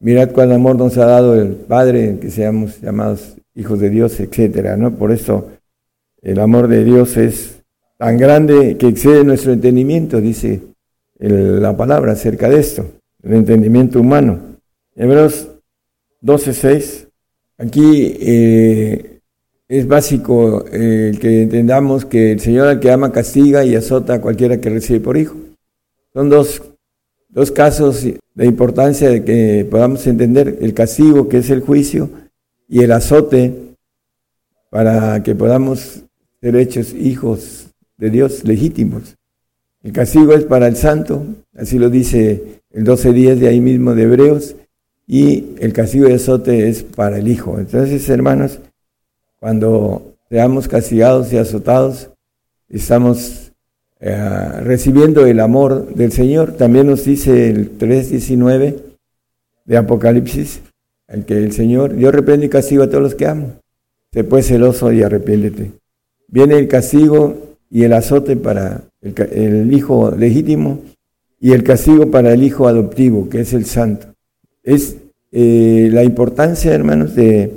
mirad 0.00 0.32
cuál 0.32 0.52
amor 0.52 0.76
nos 0.76 0.96
ha 0.98 1.06
dado 1.06 1.40
el 1.40 1.52
Padre, 1.54 2.18
que 2.20 2.30
seamos 2.30 2.80
llamados 2.80 3.36
hijos 3.54 3.80
de 3.80 3.90
Dios, 3.90 4.20
etcétera, 4.20 4.76
¿no? 4.76 4.94
Por 4.94 5.12
eso 5.12 5.50
el 6.22 6.38
amor 6.40 6.68
de 6.68 6.84
Dios 6.84 7.16
es 7.16 7.62
tan 7.98 8.18
grande 8.18 8.76
que 8.76 8.88
excede 8.88 9.24
nuestro 9.24 9.52
entendimiento, 9.52 10.20
dice 10.20 10.62
la 11.18 11.76
palabra 11.76 12.12
acerca 12.12 12.48
de 12.48 12.60
esto, 12.60 12.86
el 13.22 13.34
entendimiento 13.34 14.00
humano. 14.00 14.58
Hebreos 14.94 15.48
12:6. 16.22 17.08
Aquí 17.58 18.16
eh, 18.20 19.20
es 19.68 19.86
básico 19.86 20.64
eh, 20.70 21.16
que 21.20 21.42
entendamos 21.42 22.04
que 22.04 22.32
el 22.32 22.40
Señor 22.40 22.68
al 22.68 22.80
que 22.80 22.90
ama 22.90 23.12
castiga 23.12 23.64
y 23.64 23.74
azota 23.74 24.14
a 24.14 24.20
cualquiera 24.20 24.60
que 24.60 24.70
recibe 24.70 25.00
por 25.00 25.16
hijo. 25.16 25.36
Son 26.12 26.28
dos, 26.28 26.62
casos 27.54 28.06
de 28.34 28.46
importancia 28.46 29.10
de 29.10 29.24
que 29.24 29.66
podamos 29.70 30.06
entender 30.06 30.58
el 30.60 30.72
castigo, 30.72 31.28
que 31.28 31.38
es 31.38 31.50
el 31.50 31.60
juicio, 31.60 32.08
y 32.68 32.82
el 32.82 32.92
azote 32.92 33.54
para 34.70 35.22
que 35.22 35.34
podamos 35.34 36.02
ser 36.40 36.56
hechos 36.56 36.92
hijos 36.94 37.65
de 37.98 38.10
Dios 38.10 38.44
legítimos. 38.44 39.16
El 39.82 39.92
castigo 39.92 40.32
es 40.32 40.44
para 40.44 40.66
el 40.66 40.76
santo, 40.76 41.24
así 41.56 41.78
lo 41.78 41.90
dice 41.90 42.60
el 42.70 42.84
12.10 42.84 43.36
de 43.36 43.48
ahí 43.48 43.60
mismo 43.60 43.94
de 43.94 44.02
Hebreos, 44.02 44.56
y 45.06 45.54
el 45.60 45.72
castigo 45.72 46.08
de 46.08 46.14
azote 46.14 46.68
es 46.68 46.82
para 46.82 47.18
el 47.18 47.28
Hijo. 47.28 47.58
Entonces, 47.58 48.08
hermanos, 48.08 48.58
cuando 49.38 50.14
seamos 50.28 50.66
castigados 50.66 51.32
y 51.32 51.38
azotados, 51.38 52.10
estamos 52.68 53.52
eh, 54.00 54.60
recibiendo 54.62 55.24
el 55.24 55.38
amor 55.40 55.94
del 55.94 56.10
Señor. 56.10 56.56
También 56.56 56.88
nos 56.88 57.04
dice 57.04 57.48
el 57.50 57.78
3.19 57.78 58.76
de 59.64 59.76
Apocalipsis, 59.76 60.62
el 61.06 61.24
que 61.24 61.34
el 61.34 61.52
Señor, 61.52 61.94
yo 61.96 62.10
reprendo 62.10 62.44
y 62.44 62.48
castigo 62.48 62.82
a 62.82 62.88
todos 62.88 63.02
los 63.02 63.14
que 63.14 63.26
amo. 63.26 63.60
Sé 64.12 64.24
pues 64.24 64.48
celoso 64.48 64.92
y 64.92 65.02
arrepiéntete. 65.02 65.72
Viene 66.28 66.58
el 66.58 66.66
castigo 66.66 67.45
y 67.70 67.84
el 67.84 67.92
azote 67.92 68.36
para 68.36 68.82
el, 69.02 69.72
hijo 69.72 70.10
legítimo 70.10 70.80
y 71.40 71.52
el 71.52 71.62
castigo 71.62 72.10
para 72.10 72.32
el 72.32 72.42
hijo 72.42 72.68
adoptivo, 72.68 73.28
que 73.28 73.40
es 73.40 73.52
el 73.52 73.66
santo. 73.66 74.08
Es 74.62 74.96
eh, 75.32 75.88
la 75.92 76.02
importancia, 76.02 76.72
hermanos, 76.72 77.14
de 77.14 77.52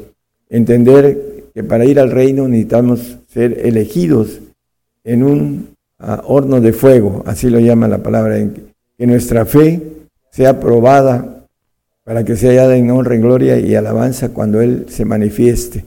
entender 0.50 1.46
que 1.54 1.64
para 1.64 1.86
ir 1.86 2.00
al 2.00 2.12
reino 2.12 2.48
necesitamos 2.48 3.18
ser 3.28 3.66
elegidos 3.66 4.40
en 5.04 5.24
un 5.24 5.70
ah, 6.00 6.22
horno 6.26 6.62
de 6.62 6.74
fuego, 6.74 7.24
así 7.26 7.50
lo 7.50 7.60
llama 7.60 7.88
la 7.88 8.04
palabra, 8.04 8.38
que 8.98 9.08
nuestra 9.08 9.46
fe 9.46 9.82
sea 10.32 10.60
probada 10.60 11.40
para 12.04 12.24
que 12.24 12.36
sea 12.36 12.50
hallada 12.50 12.76
en 12.76 12.90
honra, 12.90 13.16
en 13.16 13.22
gloria 13.22 13.60
y 13.60 13.76
alabanza 13.76 14.30
cuando 14.30 14.62
Él 14.62 14.88
se 14.90 15.06
manifieste, 15.06 15.86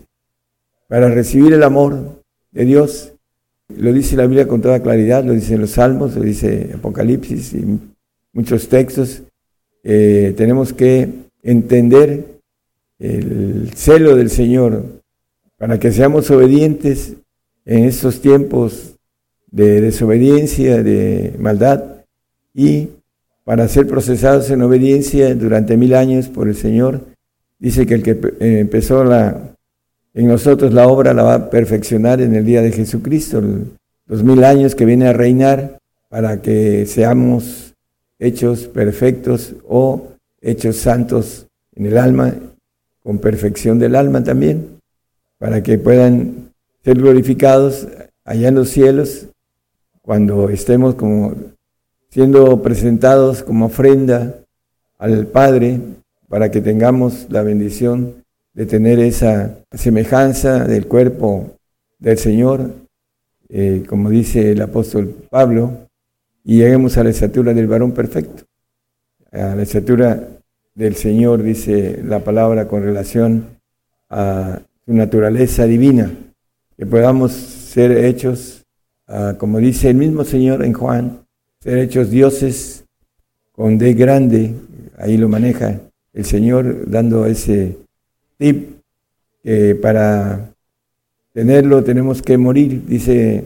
para 0.88 1.08
recibir 1.08 1.52
el 1.52 1.62
amor 1.62 2.22
de 2.52 2.64
Dios. 2.64 3.11
Lo 3.76 3.92
dice 3.92 4.16
la 4.16 4.26
Biblia 4.26 4.48
con 4.48 4.60
toda 4.60 4.82
claridad, 4.82 5.24
lo 5.24 5.32
dice 5.32 5.58
los 5.58 5.70
Salmos, 5.70 6.16
lo 6.16 6.22
dice 6.22 6.70
Apocalipsis 6.74 7.54
y 7.54 7.78
muchos 8.32 8.68
textos. 8.68 9.22
Eh, 9.84 10.34
tenemos 10.36 10.72
que 10.72 11.08
entender 11.42 12.24
el 12.98 13.70
celo 13.74 14.14
del 14.16 14.30
Señor 14.30 14.84
para 15.58 15.78
que 15.78 15.92
seamos 15.92 16.30
obedientes 16.30 17.14
en 17.64 17.84
estos 17.84 18.20
tiempos 18.20 18.96
de 19.50 19.80
desobediencia, 19.80 20.82
de 20.82 21.34
maldad 21.38 22.04
y 22.54 22.88
para 23.44 23.68
ser 23.68 23.86
procesados 23.86 24.50
en 24.50 24.62
obediencia 24.62 25.34
durante 25.34 25.76
mil 25.76 25.94
años 25.94 26.28
por 26.28 26.48
el 26.48 26.54
Señor. 26.54 27.00
Dice 27.58 27.86
que 27.86 27.94
el 27.94 28.02
que 28.02 28.12
eh, 28.12 28.60
empezó 28.60 29.04
la, 29.04 29.51
en 30.14 30.28
nosotros 30.28 30.72
la 30.72 30.86
obra 30.88 31.14
la 31.14 31.22
va 31.22 31.34
a 31.34 31.50
perfeccionar 31.50 32.20
en 32.20 32.34
el 32.34 32.44
día 32.44 32.62
de 32.62 32.72
Jesucristo, 32.72 33.42
los 34.06 34.22
mil 34.22 34.44
años 34.44 34.74
que 34.74 34.84
viene 34.84 35.08
a 35.08 35.12
reinar 35.12 35.78
para 36.08 36.42
que 36.42 36.86
seamos 36.86 37.74
hechos 38.18 38.66
perfectos 38.66 39.54
o 39.66 40.08
hechos 40.40 40.76
santos 40.76 41.46
en 41.74 41.86
el 41.86 41.96
alma, 41.96 42.34
con 43.02 43.18
perfección 43.18 43.78
del 43.78 43.96
alma 43.96 44.22
también, 44.22 44.78
para 45.38 45.62
que 45.62 45.78
puedan 45.78 46.52
ser 46.84 46.98
glorificados 46.98 47.88
allá 48.24 48.48
en 48.48 48.54
los 48.54 48.68
cielos 48.68 49.26
cuando 50.02 50.48
estemos 50.50 50.94
como 50.96 51.34
siendo 52.10 52.60
presentados 52.60 53.42
como 53.42 53.66
ofrenda 53.66 54.34
al 54.98 55.26
Padre 55.26 55.80
para 56.28 56.50
que 56.50 56.60
tengamos 56.60 57.26
la 57.30 57.42
bendición 57.42 58.21
de 58.54 58.66
tener 58.66 58.98
esa 59.00 59.58
semejanza 59.72 60.64
del 60.64 60.86
cuerpo 60.86 61.56
del 61.98 62.18
Señor, 62.18 62.70
eh, 63.48 63.84
como 63.88 64.10
dice 64.10 64.52
el 64.52 64.62
apóstol 64.62 65.14
Pablo, 65.30 65.88
y 66.44 66.58
lleguemos 66.58 66.96
a 66.96 67.04
la 67.04 67.10
estatura 67.10 67.54
del 67.54 67.66
varón 67.66 67.92
perfecto, 67.92 68.44
a 69.30 69.54
la 69.54 69.62
estatura 69.62 70.28
del 70.74 70.96
Señor, 70.96 71.42
dice 71.42 72.00
la 72.04 72.20
palabra 72.20 72.68
con 72.68 72.82
relación 72.82 73.46
a 74.10 74.60
su 74.84 74.92
naturaleza 74.92 75.64
divina, 75.66 76.10
que 76.76 76.86
podamos 76.86 77.32
ser 77.32 77.92
hechos, 77.92 78.64
ah, 79.06 79.34
como 79.38 79.58
dice 79.58 79.90
el 79.90 79.96
mismo 79.96 80.24
Señor 80.24 80.64
en 80.64 80.72
Juan, 80.72 81.24
ser 81.60 81.78
hechos 81.78 82.10
dioses 82.10 82.84
con 83.52 83.78
D 83.78 83.92
grande, 83.94 84.54
ahí 84.98 85.16
lo 85.16 85.28
maneja 85.28 85.80
el 86.12 86.24
Señor 86.24 86.90
dando 86.90 87.26
ese 87.26 87.78
que 89.42 89.74
para 89.76 90.52
tenerlo 91.32 91.82
tenemos 91.82 92.22
que 92.22 92.36
morir, 92.36 92.82
dice 92.86 93.44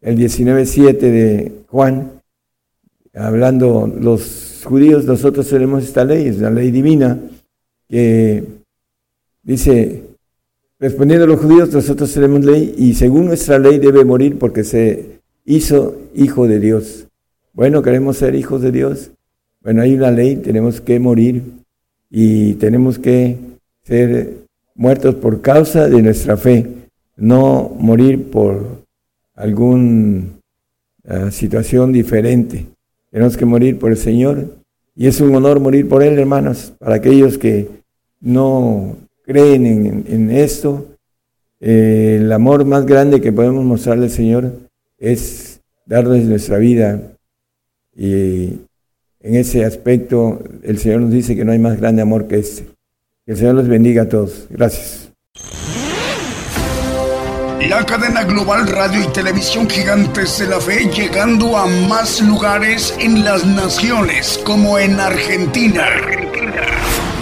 el 0.00 0.18
19.7 0.18 0.98
de 0.98 1.52
Juan, 1.68 2.12
hablando 3.14 3.86
los 3.86 4.62
judíos, 4.64 5.04
nosotros 5.04 5.48
tenemos 5.48 5.84
esta 5.84 6.04
ley, 6.04 6.28
es 6.28 6.38
la 6.38 6.50
ley 6.50 6.70
divina, 6.70 7.18
que 7.88 8.44
dice, 9.42 10.02
respondiendo 10.78 11.24
a 11.24 11.28
los 11.28 11.40
judíos, 11.40 11.72
nosotros 11.72 12.12
tenemos 12.12 12.44
ley 12.44 12.74
y 12.76 12.94
según 12.94 13.26
nuestra 13.26 13.58
ley 13.58 13.78
debe 13.78 14.04
morir 14.04 14.38
porque 14.38 14.64
se 14.64 15.20
hizo 15.44 15.96
hijo 16.14 16.46
de 16.46 16.60
Dios. 16.60 17.06
Bueno, 17.52 17.82
queremos 17.82 18.18
ser 18.18 18.34
hijos 18.34 18.62
de 18.62 18.70
Dios. 18.70 19.10
Bueno, 19.62 19.82
hay 19.82 19.94
una 19.94 20.10
ley, 20.10 20.36
tenemos 20.36 20.80
que 20.80 21.00
morir 21.00 21.42
y 22.10 22.54
tenemos 22.54 22.98
que 22.98 23.36
ser 23.88 24.44
muertos 24.74 25.14
por 25.14 25.40
causa 25.40 25.88
de 25.88 26.02
nuestra 26.02 26.36
fe, 26.36 26.66
no 27.16 27.74
morir 27.78 28.30
por 28.30 28.84
alguna 29.34 30.24
ah, 31.06 31.30
situación 31.30 31.90
diferente. 31.90 32.66
Tenemos 33.10 33.38
que 33.38 33.46
morir 33.46 33.78
por 33.78 33.90
el 33.90 33.96
Señor 33.96 34.44
y 34.94 35.06
es 35.06 35.22
un 35.22 35.34
honor 35.34 35.58
morir 35.60 35.88
por 35.88 36.02
Él, 36.02 36.18
hermanos, 36.18 36.74
para 36.78 36.96
aquellos 36.96 37.38
que 37.38 37.66
no 38.20 38.96
creen 39.24 40.04
en, 40.06 40.30
esto. 40.32 40.86
Eh, 41.60 42.18
el 42.20 42.30
amor 42.30 42.66
más 42.66 42.84
grande 42.84 43.22
que 43.22 43.32
podemos 43.32 43.64
mostrarle 43.64 44.04
al 44.04 44.10
Señor 44.10 44.52
es 44.98 45.60
darles 45.86 46.26
nuestra 46.26 46.58
vida 46.58 47.00
y 47.96 48.58
en 49.20 49.34
ese 49.34 49.64
aspecto 49.64 50.42
el 50.62 50.78
Señor 50.78 51.00
nos 51.00 51.10
dice 51.10 51.34
que 51.34 51.44
no 51.46 51.52
hay 51.52 51.58
más 51.58 51.80
grande 51.80 52.02
amor 52.02 52.28
que 52.28 52.38
este. 52.38 52.77
Que 53.28 53.32
el 53.32 53.38
Señor 53.40 53.56
los 53.56 53.68
bendiga 53.68 54.04
a 54.04 54.08
todos. 54.08 54.46
Gracias. 54.48 55.10
La 57.68 57.84
cadena 57.84 58.24
global 58.24 58.66
radio 58.66 59.02
y 59.02 59.12
televisión 59.12 59.68
gigantes 59.68 60.38
de 60.38 60.46
la 60.46 60.58
fe 60.58 60.88
llegando 60.88 61.58
a 61.58 61.66
más 61.66 62.22
lugares 62.22 62.96
en 62.98 63.22
las 63.26 63.44
naciones 63.44 64.40
como 64.46 64.78
en 64.78 64.98
Argentina. 64.98 65.84
Argentina. 65.84 66.62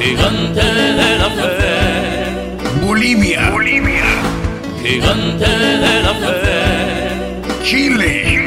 Gigante 0.00 0.62
de 0.62 1.18
la 1.18 1.28
fe. 1.28 2.86
Bolivia. 2.86 3.50
Bolivia. 3.50 4.04
Gigante 4.84 5.44
de 5.44 6.02
la 6.04 6.14
fe. 6.14 7.64
Chile 7.64 8.46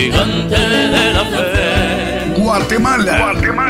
gigante 0.00 0.56
de 0.56 1.12
la 1.12 1.24
fe. 1.24 2.40
Guatemala, 2.40 3.18
Guatemala, 3.18 3.69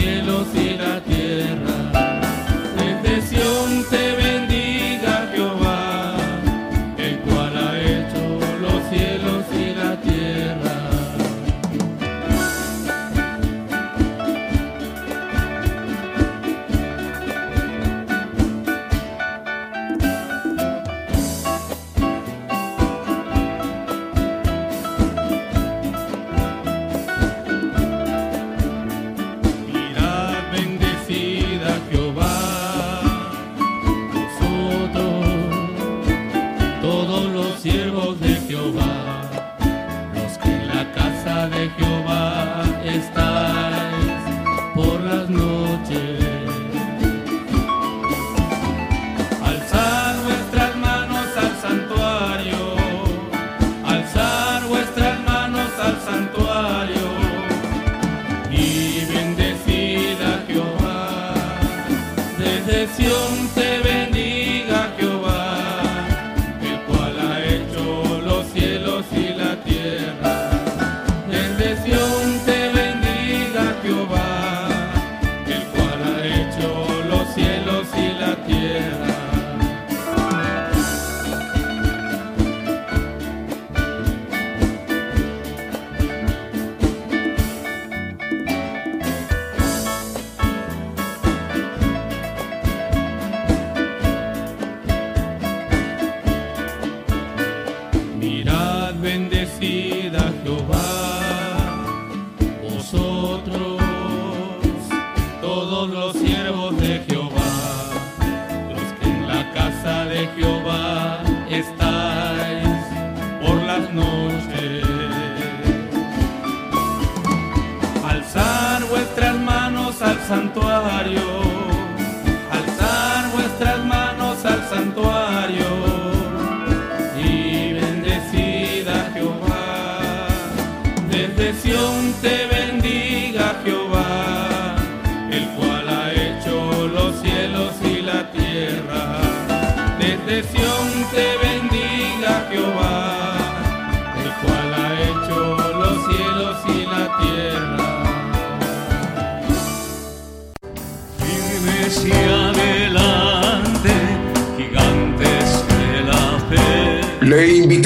cielo 0.00 0.44
sin 0.52 0.80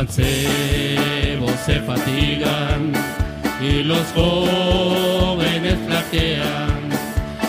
Mancebos 0.00 1.52
se 1.66 1.78
fatigan 1.82 2.90
y 3.60 3.82
los 3.82 4.06
jóvenes 4.14 5.76
flaquean. 5.86 6.88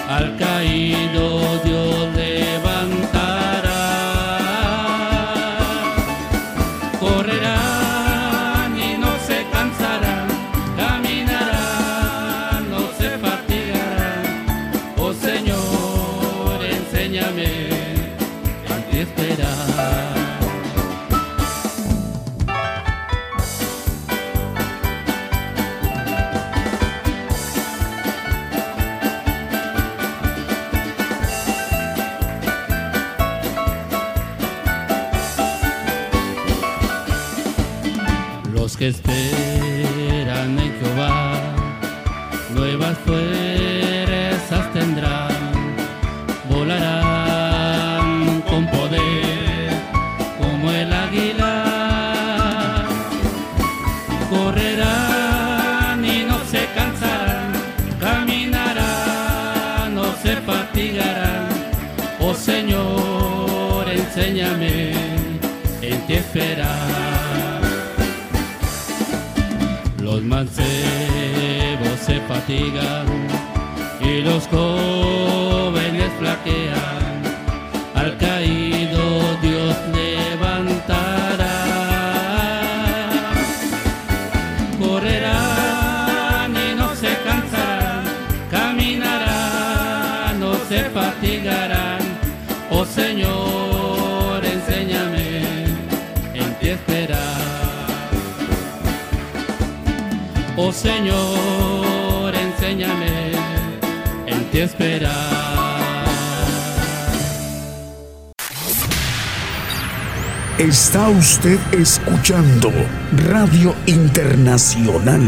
Al 0.10 0.36
Oh 92.74 92.86
Señor, 92.86 94.44
enséñame 94.44 95.66
en 96.34 96.54
ti 96.60 96.70
esperar. 96.70 97.20
Oh 100.56 100.72
Señor, 100.72 102.34
enséñame 102.34 103.34
en 104.26 104.44
ti 104.52 104.60
esperar. 104.60 106.08
Está 110.58 111.10
usted 111.10 111.60
escuchando 111.74 112.72
Radio 113.30 113.76
Internacional. 113.86 115.22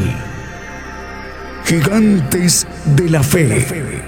Gigantes 1.65 2.65
de 2.95 3.09
la 3.09 3.21
Fe. 3.21 4.02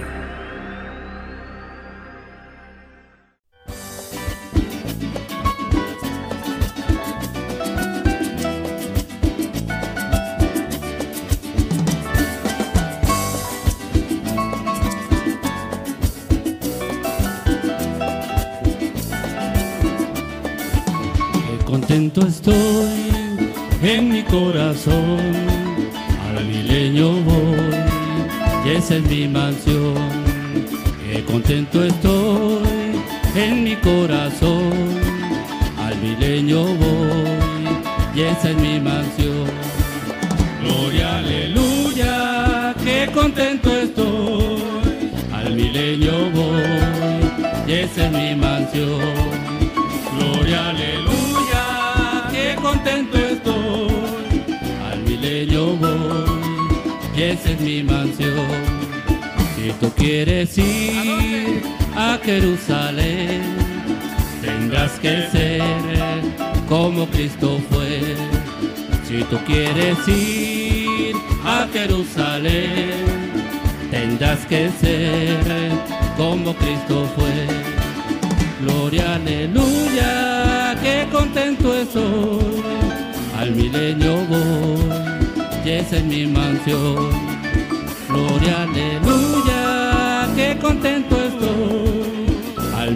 Jerusalén, 62.26 63.44
tendrás 64.42 64.94
que 64.94 65.28
ser 65.32 65.62
como 66.68 67.06
Cristo 67.06 67.62
fue. 67.70 68.16
Si 69.08 69.24
tú 69.26 69.38
quieres 69.46 69.96
ir 70.08 71.16
a 71.46 71.68
Jerusalén, 71.72 73.06
tendrás 73.92 74.40
que 74.48 74.72
ser 74.72 75.72
como 76.18 76.56
Cristo 76.56 77.08
fue. 77.16 77.46
Gloria, 78.64 79.16
aleluya, 79.16 80.76
qué 80.82 81.08
contento 81.12 81.76
estoy. 81.76 82.64
Al 83.38 83.52
milenio 83.52 84.16
voy, 84.26 84.82
y 85.64 85.70
es 85.70 86.04
mi 86.04 86.26
mansión. 86.26 87.12
Gloria, 88.10 88.64
aleluya, 88.64 90.28
qué 90.36 90.58
contento 90.60 91.16
estoy. 91.24 91.85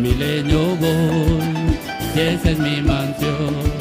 Milenio 0.01 0.75
voy, 0.77 1.77
y 2.15 2.19
esa 2.19 2.51
es 2.51 2.59
mi 2.59 2.81
mansión. 2.81 3.78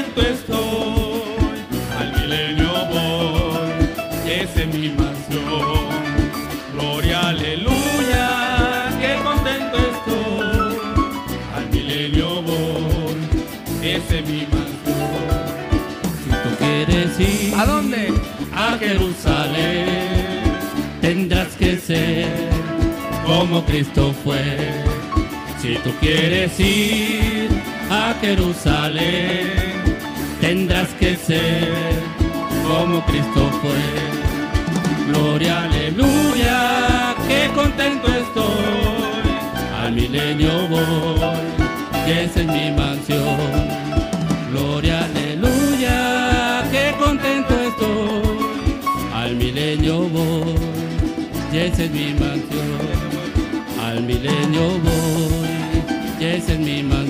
Contento 0.00 0.22
estoy, 0.22 1.22
al 1.98 2.20
milenio 2.20 2.72
voy, 2.86 3.70
esa 4.30 4.62
es 4.62 4.74
mi 4.74 4.88
mansión. 4.88 5.88
Gloria, 6.72 7.28
aleluya, 7.28 8.88
qué 9.00 9.18
contento 9.22 9.76
estoy. 9.76 10.78
Al 11.54 11.70
milenio 11.70 12.42
voy, 12.42 13.16
ese 13.82 14.18
es 14.20 14.26
mi 14.26 14.46
mansión. 14.46 15.10
Si 16.24 16.30
tú 16.30 16.56
quieres 16.58 17.20
ir, 17.20 17.54
¿A 17.56 17.66
dónde? 17.66 18.14
A 18.54 18.78
Jerusalén, 18.78 19.86
tendrás 21.00 21.48
que 21.56 21.76
ser 21.76 22.28
como 23.26 23.64
Cristo 23.64 24.14
fue. 24.24 24.56
Si 25.60 25.74
tú 25.84 25.90
quieres 26.00 26.58
ir 26.58 27.50
a 27.90 28.14
Jerusalén, 28.20 29.69
tendrás 30.50 30.88
que 30.98 31.14
ser 31.14 31.68
como 32.66 33.04
Cristo 33.06 33.42
fue. 33.62 33.82
Gloria, 35.08 35.62
aleluya, 35.62 37.14
qué 37.28 37.48
contento 37.54 38.08
estoy. 38.08 39.28
Al 39.80 39.92
milenio 39.92 40.52
voy, 40.68 41.46
y 42.08 42.10
esa 42.24 42.40
es 42.40 42.48
mi 42.48 42.66
mansión. 42.80 43.38
Gloria, 44.50 45.04
aleluya, 45.04 46.64
qué 46.72 46.86
contento 46.98 47.54
estoy. 47.68 48.38
Al 49.14 49.36
milenio 49.36 49.98
voy, 50.16 50.54
y 51.52 51.58
esa 51.58 51.84
es 51.84 51.90
mi 51.92 52.08
mansión. 52.22 52.80
Al 53.86 54.02
milenio 54.02 54.66
voy, 54.86 56.20
y 56.20 56.24
esa 56.24 56.52
es 56.54 56.58
mi 56.58 56.82
mansión. 56.82 57.09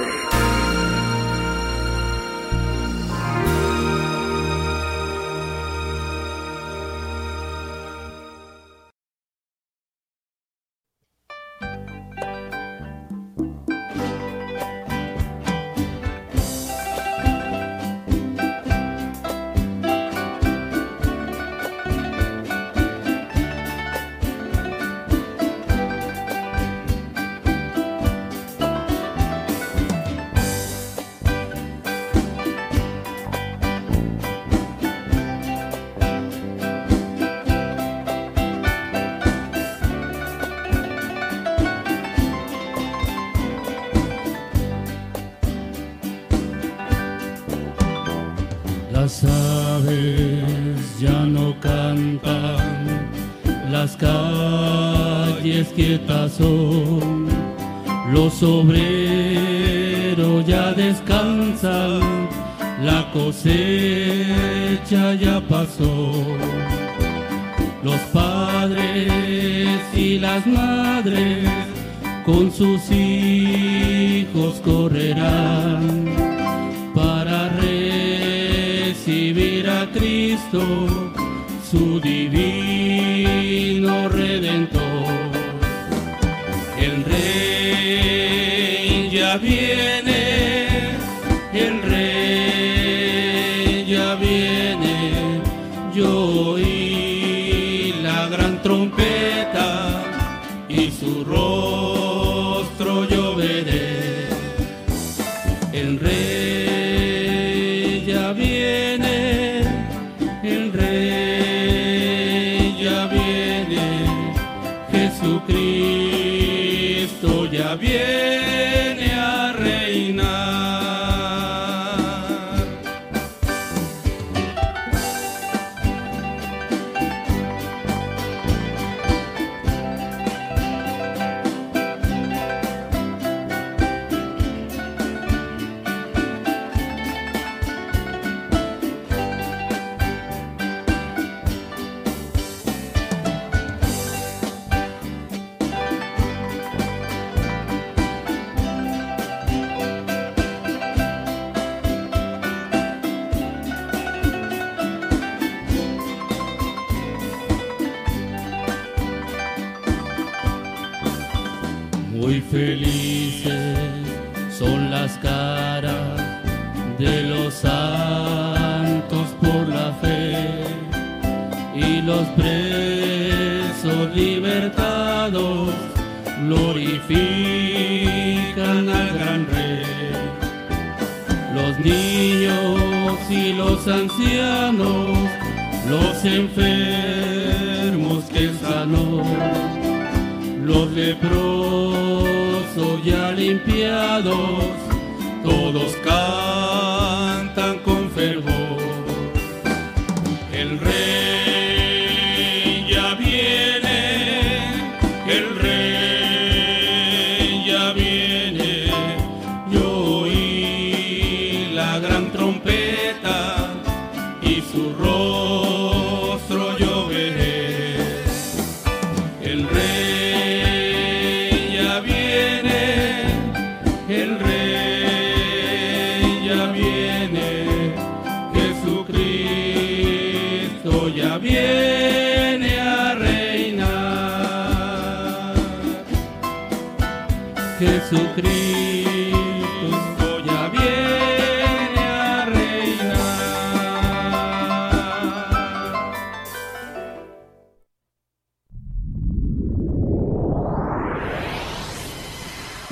Rey 94.21 94.60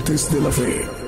gigantes 0.00 0.30
de 0.30 0.40
la 0.40 0.50
fe. 0.50 0.99